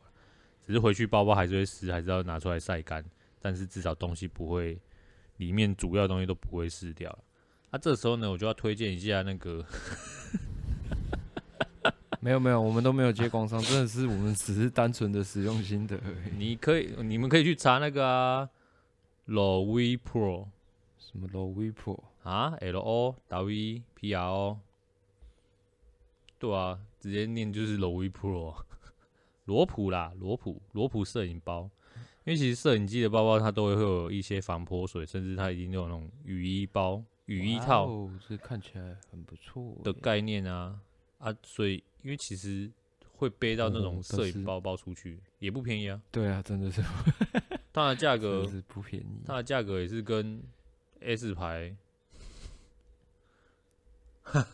[0.66, 3.02] 只是回去包包还是会湿，还是要拿出来晒干。
[3.40, 4.78] 但是至少东西不会，
[5.38, 7.10] 里面主要东西都不会湿掉。
[7.70, 9.66] 啊，这时候呢，我就要推荐一下那个。
[12.20, 16.36] 没有没有，我们都没有接工商，真的是我们只是单纯的使用心得而已。
[16.38, 18.50] 你可以，你们可以去查那个啊
[19.28, 20.48] ，Low Pro，
[20.98, 24.60] 什么 Low Pro 啊？L O W P R O，
[26.40, 28.56] 对啊，直接念就是 Low Pro，
[29.46, 31.70] 罗普啦，罗普罗普摄影包。
[32.26, 40.78] 因为其实摄影机的包包它都会会有一些防泼水，甚至它已经有那种雨衣包、雨衣套，这看起来很不错的概念啊
[41.20, 41.84] 啊，所以。
[42.04, 42.72] 因为其实
[43.16, 46.02] 会背到那种摄影包包出去，哦、也不便宜啊。
[46.10, 46.82] 对啊，真的是，
[47.74, 50.42] 它的价 格是不便宜，它的价格也是跟
[51.02, 51.76] S 牌，
[54.24, 54.46] 可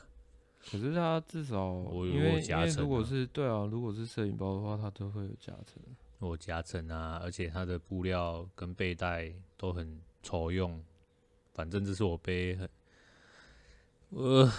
[0.79, 5.79] 是它至少我因为加成、啊、如果是对啊，如果是摄影包的话，它都会有夹层。
[6.17, 10.83] 我夹层啊，而且它的布料跟背带都很抽用，
[11.53, 12.67] 反正这是我背很，
[14.09, 14.51] 呃。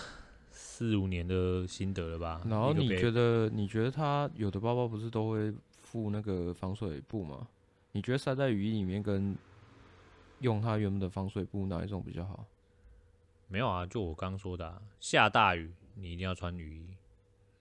[0.76, 2.42] 四五年的心得了吧？
[2.48, 3.48] 然后你觉得？
[3.48, 7.46] 你觉得它有的包包不是都会附那个防水布吗？
[7.92, 9.36] 你觉得塞在雨衣里面跟
[10.40, 12.44] 用它原本的防水布哪一种比较好？
[13.46, 16.88] 没有啊，就我刚说的啊，下大雨你一定要穿雨衣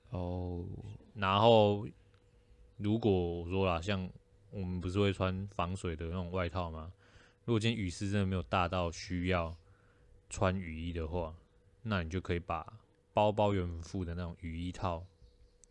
[0.09, 0.65] 哦。
[1.13, 1.87] 然后
[2.77, 4.09] 如果我说啦，像
[4.49, 6.91] 我们不是会穿防水的那种外套吗？
[7.45, 9.55] 如果今天雨势真的没有大到需要
[10.31, 11.31] 穿雨衣的话，
[11.83, 12.65] 那你就可以把。
[13.13, 15.05] 包包原本附的那种雨衣套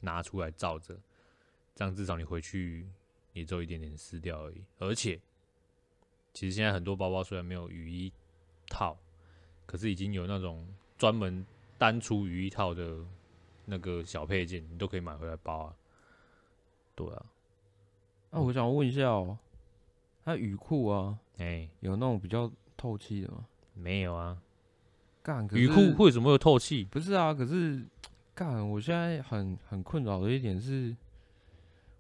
[0.01, 0.99] 拿出来罩着，
[1.75, 2.87] 这样至少你回去
[3.33, 4.65] 也只有一点点湿掉而已。
[4.79, 5.21] 而且，
[6.33, 8.13] 其实现在很多包包虽然没有雨衣
[8.69, 8.97] 套，
[9.67, 11.45] 可是已经有那种专门
[11.77, 13.05] 单出雨衣套的
[13.65, 15.77] 那个小配件，你都可以买回来包啊。
[16.95, 17.27] 对啊，
[18.31, 19.39] 那、啊、我想问一下哦、喔，
[20.25, 23.47] 它雨裤啊，哎、欸，有那种比较透气的吗？
[23.75, 24.41] 没有啊。
[25.23, 26.85] 干，雨裤为什么会有透气？
[26.85, 27.83] 不是啊，可是
[28.35, 30.97] 干，我现在很很困扰的一点是，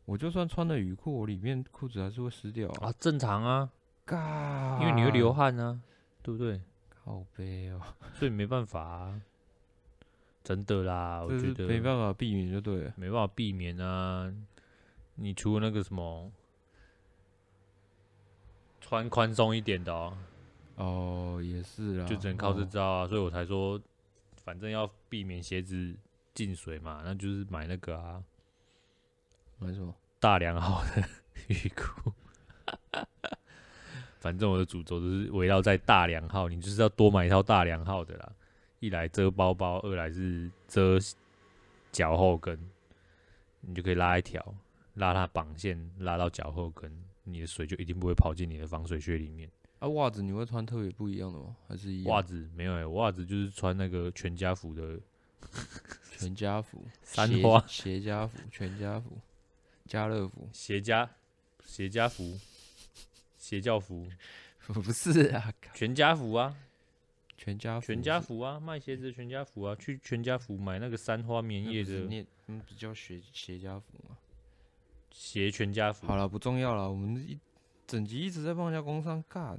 [0.05, 2.89] 我就算穿了雨裤，我里面裤子还是会湿掉啊。
[2.89, 3.71] 啊，正常啊，
[4.05, 5.81] 干，因为你会流汗啊，
[6.23, 6.61] 对不对？
[7.05, 7.81] 好悲哦，
[8.15, 9.21] 所以没办法啊，
[10.45, 14.33] 真的啦，我觉得没办法避免就对了，没办法避免啊。
[15.17, 16.33] 你除了那个什么，
[18.81, 20.17] 穿宽松一点的哦。
[20.83, 23.81] 哦，也是啊，就只能靠这招啊，哦、所以我才说，
[24.45, 25.95] 反正要避免鞋子
[26.35, 28.23] 进水嘛，那就是买那个啊，
[29.59, 29.95] 买什么？
[30.18, 31.03] 大良号的
[31.49, 32.12] 雨裤。
[34.18, 38.33] 反正我的主轴都是围绕在大良号，你就是要多买一套大良号的啦。
[38.79, 40.99] 一来遮包包，二来是遮
[41.90, 42.59] 脚后跟，
[43.61, 44.55] 你就可以拉一条，
[44.95, 46.92] 拉它绑线，拉到脚后跟，
[47.25, 49.49] 你的水就一定不会跑进你的防水靴里面。
[49.83, 51.57] 啊，袜子你会穿特别不一样的吗？
[51.66, 52.14] 还是一样？
[52.14, 54.97] 袜子没有哎、欸，袜子就是穿那个全家福的，
[56.16, 59.19] 全家福， 三花鞋家福，全家福，
[59.87, 61.11] 家乐福，鞋家，
[61.65, 62.38] 鞋家福，
[63.37, 64.07] 邪教服，
[64.73, 66.54] 不是啊，全家福啊，
[67.37, 74.17] 全家福，全家福啊，卖鞋子的全家福啊，去全家福买那个三花棉叶的，你嗯，比较鞋鞋家福吗，
[75.11, 76.07] 鞋全家福。
[76.07, 77.37] 好了，不重要了，我们一
[77.87, 79.59] 整集一直在帮人家工商干。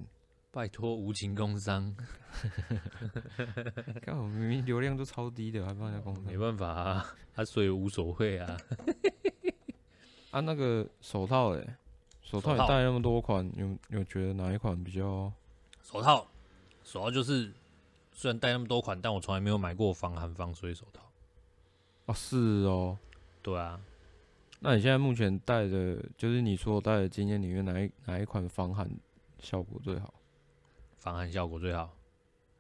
[0.52, 1.96] 拜托，无情工商。
[4.02, 6.24] 看我明明流量都超低的，还帮人家工商。
[6.26, 8.56] 没办法啊，他所以无所谓啊。
[10.30, 11.78] 啊，那个手套哎，
[12.22, 15.32] 手套也戴那么多款，有有觉得哪一款比较？
[15.82, 16.28] 手套，
[16.84, 17.52] 手套就是
[18.12, 21.02] 虽然戴那么多款，但我从来没有买过防寒防水手套。
[22.06, 22.98] 哦，是哦。
[23.42, 23.80] 对啊。
[24.66, 28.90] 那你现在目前戴的，就是你所戴的经验里面哪一哪一款防寒
[29.38, 30.14] 效果最好？
[30.96, 31.94] 防寒效果最好，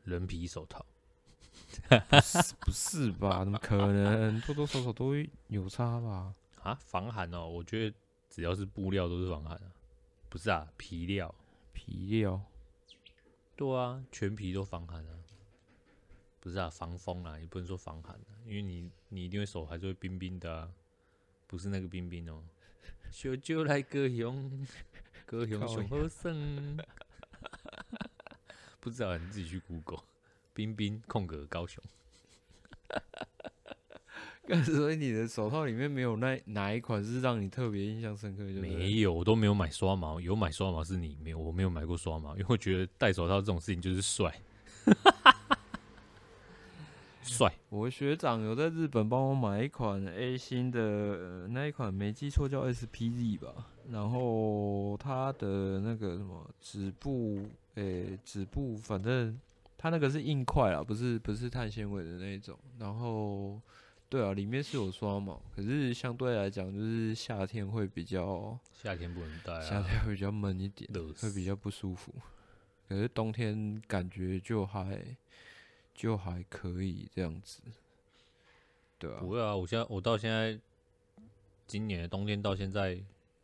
[0.03, 0.85] 人皮手套。
[2.09, 3.45] 不是不是吧？
[3.45, 4.41] 怎么可能？
[4.41, 6.35] 多多少少都会有差吧？
[6.61, 7.95] 啊，防寒哦，我觉得
[8.29, 9.71] 只要是布料都是防寒啊。
[10.27, 11.33] 不是啊，皮料，
[11.71, 12.41] 皮料。
[13.55, 15.15] 对啊，全皮都防寒啊。
[16.41, 20.69] 不是啊，防风啊，也不能说防寒啊，因为你你一定会手还是会冰冰的啊。
[21.53, 22.41] 不是那个冰冰哦。
[23.11, 24.65] 小酒来歌雄，
[25.23, 26.79] 歌雄雄好声。
[28.79, 29.99] 不知道你自己去 Google。
[30.51, 31.83] 冰冰空格高雄，
[34.65, 38.51] 所以你的手套里面没有那哪一款是让你特别印象深刻？
[38.51, 44.41] 就没有，我都没有买刷毛，有买刷毛是你没有，我没有买过刷毛，因为我觉得戴手套这种事情就是帅，
[47.33, 47.51] 帅。
[47.69, 59.39] 我学长有在日本帮我买一款 A 星的，呃、那一款没记错叫 SPZ 吧，然后它的那个什么指布，诶、欸，指布反正。
[59.75, 62.57] 它那个是硬块啊，不是不是碳纤维的那一种。
[62.79, 63.59] 然后，
[64.07, 72.13] 对啊，里面是有刷毛，可是相对来讲，就是夏天会比较夏天不能戴啊，夏天会比较闷一点，会比较不舒服。
[72.87, 74.97] 可是冬天感觉就还
[75.93, 77.61] 就还可以这样子，
[78.97, 79.19] 对啊。
[79.19, 80.59] 不会啊，我现在我到现在
[81.67, 82.99] 今年的冬天到现在，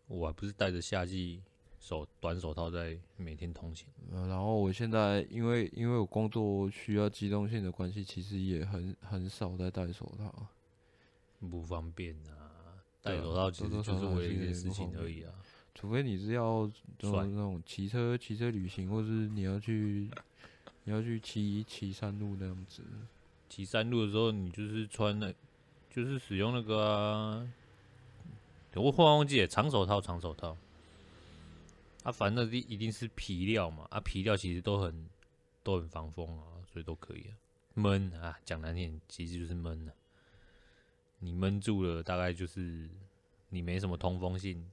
[0.07, 1.41] 我还不是戴着夏季。
[1.81, 10.45] 手短手套在每天通勤，嗯，然后我现在因为因为我工作需要机动性的关系，其实也很很少在戴手套，
[11.49, 12.83] 不方便啊。
[13.01, 15.33] 戴手套其实就是为了一件事情而已啊，
[15.73, 16.69] 除非你是要
[16.99, 20.11] 做那种骑车骑车旅行，或是你要去
[20.89, 22.81] 你要去骑骑山路那样子。
[23.47, 25.31] 骑山路的时候，你就是穿那，
[25.87, 27.47] 就是使用那个、啊，
[28.73, 30.57] 我忽然忘记长手套，长手套。
[32.01, 35.07] 啊，反正一定是皮料嘛，啊，皮料其实都很
[35.61, 37.37] 都很防风啊，所以都可以啊。
[37.75, 39.93] 闷啊，讲难听，其实就是闷啊。
[41.19, 42.89] 你闷住了，大概就是
[43.49, 44.67] 你没什么通风性，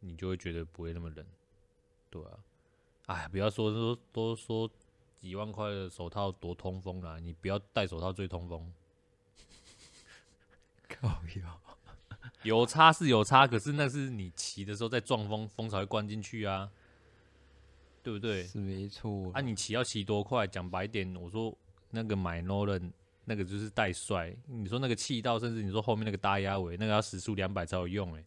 [0.00, 1.24] 你就会觉得不会那么冷，
[2.10, 2.30] 对啊。
[3.06, 4.70] 哎，不要说说都说
[5.16, 8.72] 几万块的手套多通风啦，你不要戴手套最通风。
[10.88, 11.60] 靠腰。
[12.42, 16.70] 有差是有差，可是那是你骑的时候在撞风，风才会灌进去啊，
[18.02, 18.44] 对不对？
[18.44, 19.30] 是没错。
[19.32, 20.46] 啊，你骑要骑多快？
[20.46, 21.56] 讲白点，我说
[21.90, 22.92] 那个买 Nolan
[23.24, 24.34] 那个就是带帅。
[24.46, 28.26] 你说那个气道，甚至你说后面那个大压尾，那个要时速两百才有用诶、欸，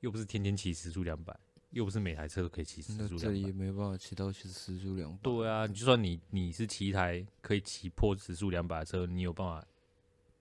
[0.00, 1.38] 又不是天天骑时速两百，
[1.70, 3.16] 又不是每台车都可以骑时速。
[3.16, 5.18] 这也没办法骑到时速两百。
[5.22, 9.66] 对啊，你就算你你是骑一台可以骑破时速两百的车，你有办法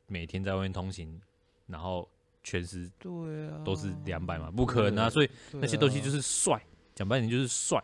[0.07, 1.21] 每天在外面通行，
[1.67, 2.07] 然后。
[2.43, 5.09] 全时对啊，都是两百嘛，不可能啊！
[5.09, 6.57] 所以那些东西就是帅，
[6.95, 7.83] 讲白点就是帅。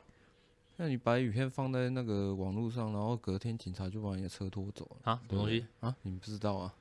[0.77, 5.21] 那你把雨片放在那个网络上，然后隔天警察就把你的车拖走了啊？
[5.27, 5.93] 什么东西啊？
[6.03, 6.73] 你们不知道啊？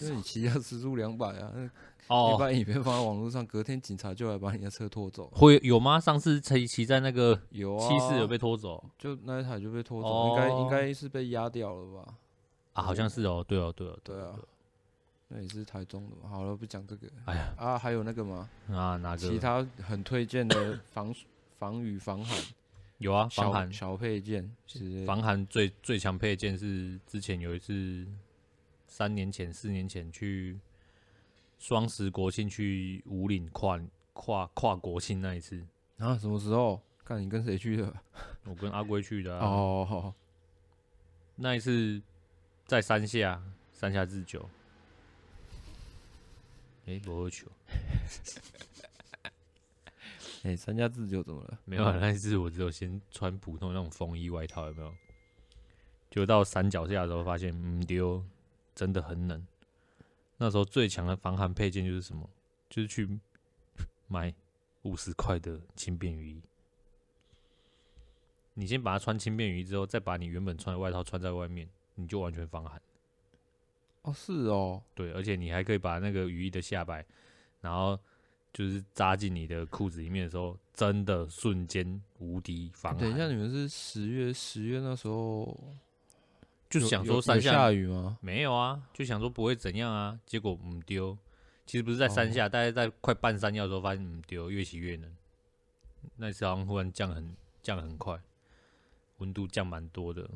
[0.00, 1.52] 因为你骑要时速两百啊，
[2.08, 5.28] 哦，你把影片放在网络上，隔天警察就来把你的车拖走。
[5.34, 5.98] 会有吗？
[5.98, 12.14] 上次骑骑在那个有啊，七四有被拖走，就那一台就被拖走，应该应该是被压掉了吧？
[12.74, 14.34] 啊，好像是哦，对哦，对哦，对啊。
[15.28, 16.28] 那也是台中的嘛？
[16.28, 17.08] 好了，不讲这个。
[17.24, 18.48] 哎呀，啊，还有那个吗？
[18.70, 19.16] 啊，哪个？
[19.16, 21.12] 其他很推荐的防
[21.58, 22.38] 防雨防寒。
[22.98, 24.48] 有啊，防寒小，小配件。
[24.66, 28.06] 是防寒最最强配件是之前有一次，
[28.86, 30.58] 三年前、四年前去
[31.58, 33.80] 双十国庆去五岭跨
[34.12, 35.64] 跨跨国庆那一次。
[35.98, 36.80] 啊，什么时候？
[37.04, 37.94] 看你跟谁去的？
[38.44, 39.46] 我跟阿龟去的，啊。
[39.46, 40.14] 哦，好。
[41.36, 42.02] 那一次
[42.66, 44.48] 在山下，山下日久。
[46.86, 47.46] 哎、欸，不喝酒。
[50.42, 51.58] 哎、欸，三家自酒怎么了？
[51.64, 54.94] 没有，那一次我只有先穿普通那种风衣外套，有没有？
[56.10, 58.24] 就到山脚下的时候，发现嗯丢，
[58.76, 59.44] 真的很冷。
[60.36, 62.30] 那时候最强的防寒配件就是什么？
[62.70, 63.18] 就是去
[64.06, 64.32] 买
[64.82, 66.42] 五十块的轻便雨衣。
[68.54, 72.80] 你先把它穿轻便雨衣之后，再把你原本穿的外套穿在外面，你就完全防寒。
[74.02, 77.04] 哦，是哦，对，而且你还可以把那个雨衣的下摆，
[77.60, 77.98] 然后
[78.52, 83.00] 就是扎进你的裤子里面的时候，真的瞬间无敌防寒。
[83.00, 85.58] 等一下，你们是十月十月那时候，
[86.68, 88.18] 就想说山下下雨吗？
[88.20, 91.16] 没有啊，就想说不会怎样啊，结果唔丢。
[91.64, 95.16] 其实不是在山下，大概在快半山腰的时候发现唔丢，越骑越冷。
[96.16, 98.20] 那次好像忽然降很降很快，
[99.18, 100.28] 温度降蛮多的，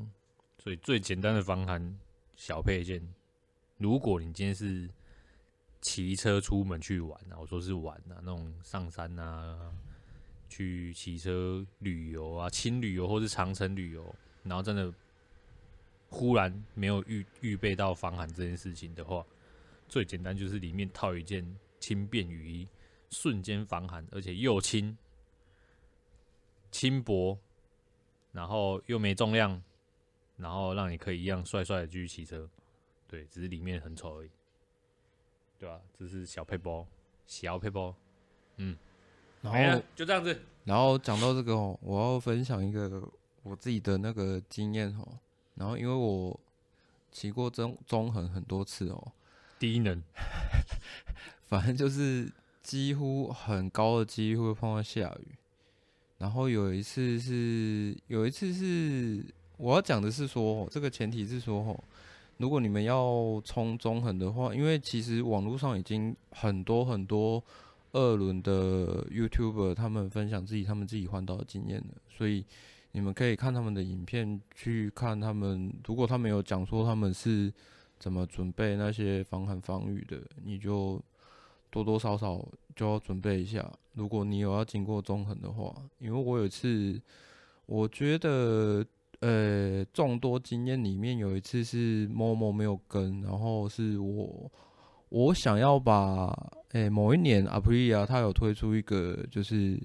[0.59, 1.97] 所以最简单的防寒
[2.35, 3.01] 小配件。
[3.79, 4.91] 如果你今天是
[5.81, 9.73] 骑车出门去玩啊，我说是玩啊，那种上山啊，
[10.49, 14.93] 去骑车旅游啊，轻旅游或是长城旅游，然后真的
[16.11, 19.25] 忽然没有预预备到防寒这件事情的话，
[19.89, 22.69] 最简单就是里面套一件轻便雨衣，
[23.11, 24.97] 瞬间防寒，而且又轻、
[26.71, 27.39] 轻薄，
[28.33, 29.63] 然后又没重量，
[30.37, 32.51] 然后让你可以一样帅帅的继续骑车。
[33.07, 34.31] 对，只是里面很丑而已，
[35.59, 35.81] 对吧、啊？
[35.99, 36.87] 这是小配包，
[37.27, 37.95] 小配包，
[38.57, 38.77] 嗯。
[39.43, 40.39] 然后就这样子。
[40.65, 43.09] 然后讲到这个哦，我要分享一个
[43.43, 45.19] 我自己的那个经验哦。
[45.61, 46.41] 然后因为我
[47.13, 49.13] 骑过中中横很多次哦，
[49.59, 50.03] 低能，
[51.49, 52.33] 反正就是
[52.63, 55.35] 几乎很高的几率会碰到下雨。
[56.17, 59.23] 然后有一次是，有一次是
[59.59, 61.79] 我要讲的是说，这个前提是说，
[62.39, 67.45] 如果你们要冲中横的话，因为其实网络上已经很多很多。
[67.93, 72.47] 二轮的 YouTuber 他们分享自己他们自己换道的经验的，所以
[72.93, 75.73] 你们可以看他们的影片，去看他们。
[75.87, 77.53] 如果他们有讲说他们是
[77.99, 81.01] 怎么准备那些防寒防雨的，你就
[81.71, 83.71] 多多少少就要准备一下。
[83.95, 87.01] 如果你有要经过中横的话，因为我有一次，
[87.67, 88.85] 我觉得
[89.21, 94.51] 呃众多经验里面有一次是 Momo 没有跟，然后是我。
[95.13, 96.33] 我想要把，
[96.69, 99.77] 诶、某一年 Aprilia 它有推出一个，就是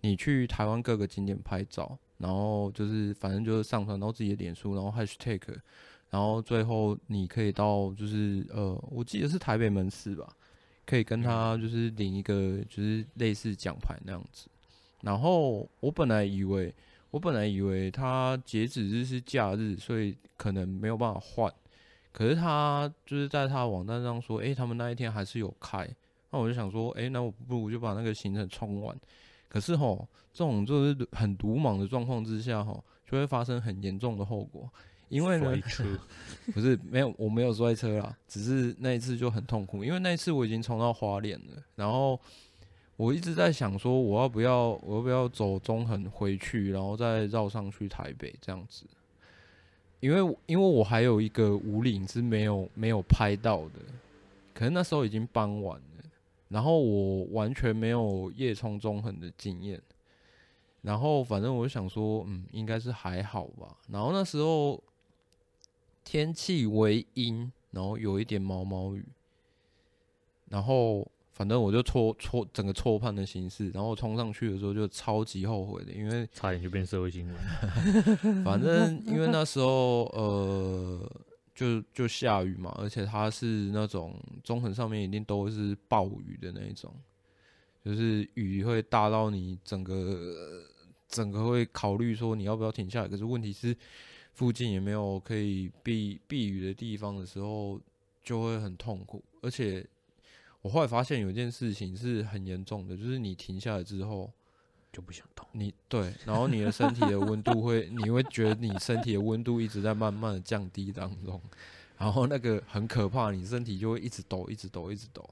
[0.00, 5.40] 你去台湾各个景点拍照，然后就是反正就是上传到自己的脸书，然后 Hashtag，
[6.08, 10.28] 然后最后你可以到就是呃，我记得是台北门市吧，
[10.86, 14.48] 可以跟他就是领一个就是类似奖牌那样子。
[15.00, 16.72] 然后我本来以为，
[17.10, 21.52] 我本来以为他截止日是假日，所以可能没有办法换。
[22.12, 25.88] 可是他就是在他网站上说，诶、欸，他们那一天还是有开。
[26.30, 28.96] 那我就想说，诶、欸，那我不如就把那个行程冲完。
[29.52, 34.66] 可是吼，这种就是很鲁莽的状况之下，吼，就会发生很严重的后果。
[35.10, 35.54] 因为呢，
[36.54, 39.84] 不是没有，我没有摔车啦，只是那一次就很痛苦。
[39.84, 42.18] 因为那一次我已经冲到花莲了，然后
[42.96, 48.86] 我一直在想说，我要不要，我要不要走中横回去，然后再绕上去台北这样子。
[50.00, 53.80] 因为因为我还有一个五岭是没有没有拍到的，
[54.54, 55.91] 可能那时候已经傍晚了，
[56.52, 59.80] 然后我完全没有夜冲中横的经验，
[60.82, 63.76] 然后反正我就想说，嗯，应该是还好吧。
[63.88, 64.82] 然后那时候
[66.04, 69.04] 天气微阴，然后有一点毛毛雨，
[70.50, 71.06] 然后。
[71.34, 77.34] 反正我就错错整个错判的形式，然后冲上去的时候就超级后悔的，因为差点就变社会新闻。
[78.44, 81.10] 反正因为那时候呃，
[81.54, 86.94] 就就下雨嘛，而且它是那种中横上面一定都是暴雨的那一种，
[87.84, 90.64] 就是雨会大到你整个
[91.08, 93.08] 整个会考虑说你要不要停下来。
[93.08, 93.76] 可是问题是
[94.32, 97.80] 附近也没有可以避避雨的地方的时候，
[98.22, 99.86] 就会很痛苦，而且。
[100.62, 104.32] 我后来发现有一件事情是很严重的，就是你停下来之后
[104.92, 105.46] 就不想动。
[105.52, 111.40] 你对，然后你的身体的温度会，你会觉得你身体的温度一直在慢慢的降低当中，
[111.96, 115.28] 然后那个很可怕，你身体就会一直抖，一直抖，一直抖。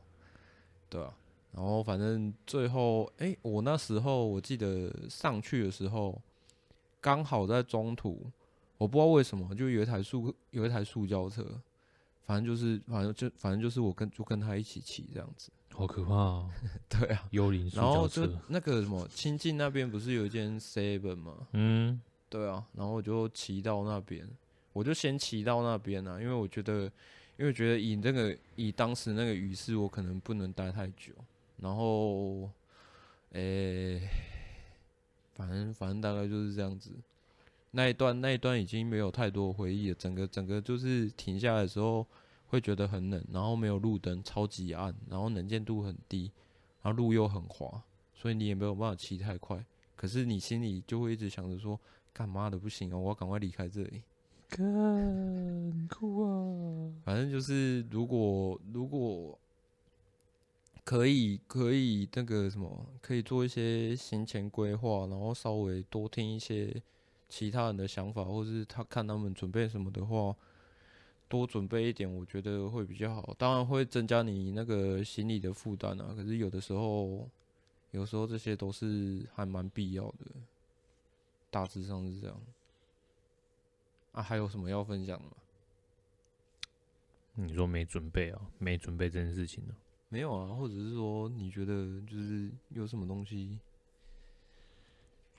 [0.88, 1.14] 对啊，
[1.52, 6.20] 然后反正最后，哎、我那时候我记得上去的时候，
[7.00, 8.26] 刚好在中途，
[8.78, 11.60] 我不知道为什么，就有一台塑有一台塑胶车。
[12.26, 15.50] 反正就是，反正就反正就是我跟就跟他一起骑这样子，
[15.80, 16.50] 好可怕哦！
[16.90, 17.70] 对啊，幽灵。
[17.74, 21.48] 然后就那个什么，清境那边不是有一间 Seven 吗？
[21.52, 22.62] 嗯，对啊。
[22.74, 24.28] 然后我就骑到那边，
[24.74, 26.90] 我就先骑到那边啊，因为我觉得，因
[27.38, 31.14] 为我觉得以那个以当时那个雨势，我可能不能待太久。
[31.62, 32.42] 然后，
[33.32, 34.08] 诶、欸，
[35.32, 36.90] 反正反正大概就是这样子。
[37.70, 42.06] 那一段那一段已经没有太多回忆了，整个整个就是停下来的时候
[42.50, 46.30] 会觉得很冷，然后没有路灯，超级暗，然后能见度很低，
[46.82, 47.82] 然后路又很滑，
[48.12, 49.64] 所以你也没有办法骑太快。
[49.96, 51.80] 可是你心里就会一直想着说，
[52.12, 54.02] 干嘛的不行啊，我要赶快离开这里。
[54.50, 56.92] 很酷啊！
[57.04, 59.38] 反正就是如果如果
[60.84, 66.82] 可以可以那个什么，可以做一些行前规划，然后稍微多听一些。
[67.32, 70.34] 其他人的想法，或是他看他们准备什么的话，
[71.30, 73.32] 多准备一点，我觉得会比较好。
[73.38, 76.12] 当然会增加你那个行李的负担啊。
[76.16, 77.28] 可是有的时候，
[77.92, 80.26] 有时候这些都是还蛮必要的。
[81.48, 82.36] 大致上是这样。
[84.10, 85.32] 啊，还有什么要分享的吗？
[87.34, 88.40] 你说没准备啊？
[88.58, 89.74] 没准备这件事情呢？
[90.08, 93.56] 没有啊，或者是说你觉得就是有什么东西？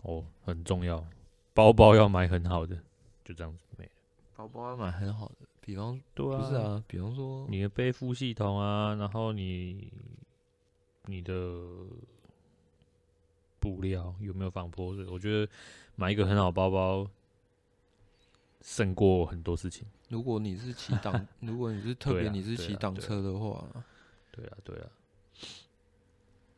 [0.03, 1.05] 哦，很重要，
[1.53, 2.81] 包包要买很好的，
[3.25, 3.91] 就这样子没了。
[4.37, 9.93] 包包要买很好的，比方对啊，不是啊，比方说你的背负系统啊，然后你
[11.05, 11.33] 你的
[13.59, 15.05] 布料有没有防泼水？
[15.07, 15.51] 我觉得
[15.95, 17.07] 买一个很好的包包
[18.61, 19.87] 胜过很多事情。
[20.09, 23.65] 如果你是骑挡， 如果你是特别你是骑挡车的话，
[24.31, 24.87] 对啊，对啊，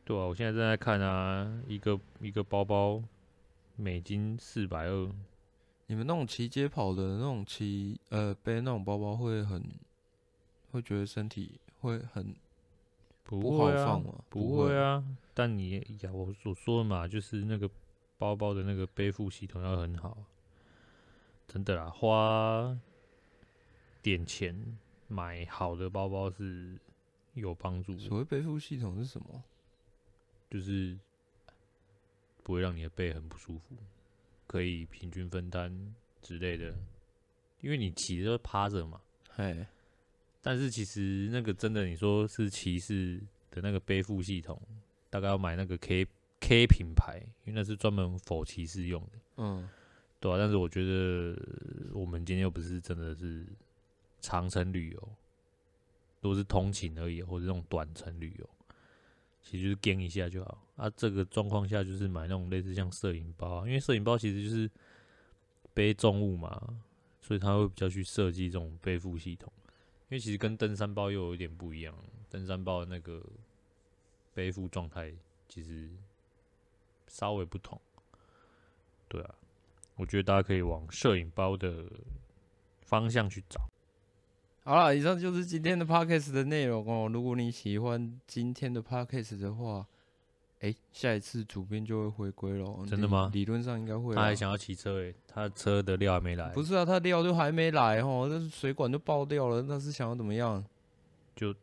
[0.04, 3.02] 对啊，我现在正在看啊，一个一个包包，
[3.76, 5.10] 美金四百二。
[5.86, 9.62] 你们那种骑街跑的那种骑呃背那种包包会很
[10.70, 12.34] 会觉得身体会很
[13.22, 14.24] 不好放吗？
[14.28, 17.70] 不会啊，但你呀，我所说的嘛，就是那个
[18.18, 20.16] 包包的那个背负系统要很好，
[21.46, 22.78] 真的啦，花。
[24.02, 24.78] 点钱
[25.08, 26.78] 买好的包包是
[27.32, 28.00] 有帮助的。
[28.00, 29.42] 所谓背负系统是什么？
[30.50, 30.98] 就是
[32.42, 33.74] 不会让你的背很不舒服，
[34.54, 35.92] 可以平均分担
[36.22, 36.72] 之类的。
[37.60, 39.00] 因为你骑的趴着嘛，
[39.30, 39.66] 嘿。
[40.40, 44.60] 但是其实那个真的，你说是骑士的那个背负系统，
[45.10, 46.06] 大概要买那个 K
[46.38, 49.10] K 品牌，因为那是专门 for 骑士用的。
[49.38, 49.68] 嗯，
[50.20, 50.38] 对啊。
[50.38, 51.36] 但是我觉得
[51.92, 53.44] 我们今天又不是真的是。
[54.20, 55.08] 长程旅游
[56.18, 58.48] 都是通勤而已，或者这种短程旅游，
[59.44, 60.66] 其实就是跟一下就好。
[60.74, 64.68] 啊，这个状况下就是买那种类似像摄影包啊，因为摄影包其实就是
[65.72, 66.80] 背重物嘛，
[67.20, 69.52] 所以他会比较去设计这种背负系统。
[70.08, 71.94] 因为其实跟登山包又有一点不一样，
[72.28, 73.22] 登山包的那个
[74.32, 75.12] 背负状态
[75.48, 75.88] 其实
[77.06, 77.80] 稍微不同。
[79.08, 79.34] 对啊，
[79.94, 81.84] 我觉得大家可以往摄影包的
[82.82, 83.60] 方向去找。
[84.66, 87.06] 好了，以上就是今天的 podcast 的内容哦。
[87.12, 89.86] 如果你喜欢今天的 podcast 的话，
[90.60, 92.82] 哎、欸，下一次主编就会回归喽。
[92.88, 93.30] 真的吗？
[93.34, 94.14] 理论上应该会。
[94.14, 96.48] 他还想要骑车诶、欸，他车的料还没来。
[96.52, 99.60] 不是啊，他料都还没来哦，那水管就爆掉了。
[99.60, 100.64] 那是想要怎么样？
[101.36, 101.54] 就，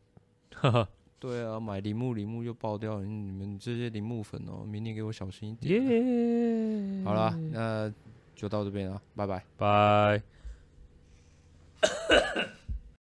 [0.54, 0.88] 哈哈，
[1.18, 3.04] 对啊，买铃木，铃木就爆掉了。
[3.04, 5.82] 你们这些铃木粉哦，明天给我小心一点。
[5.82, 7.04] 耶、yeah！
[7.04, 7.92] 好了，那
[8.36, 10.22] 就到这边了，拜拜，拜。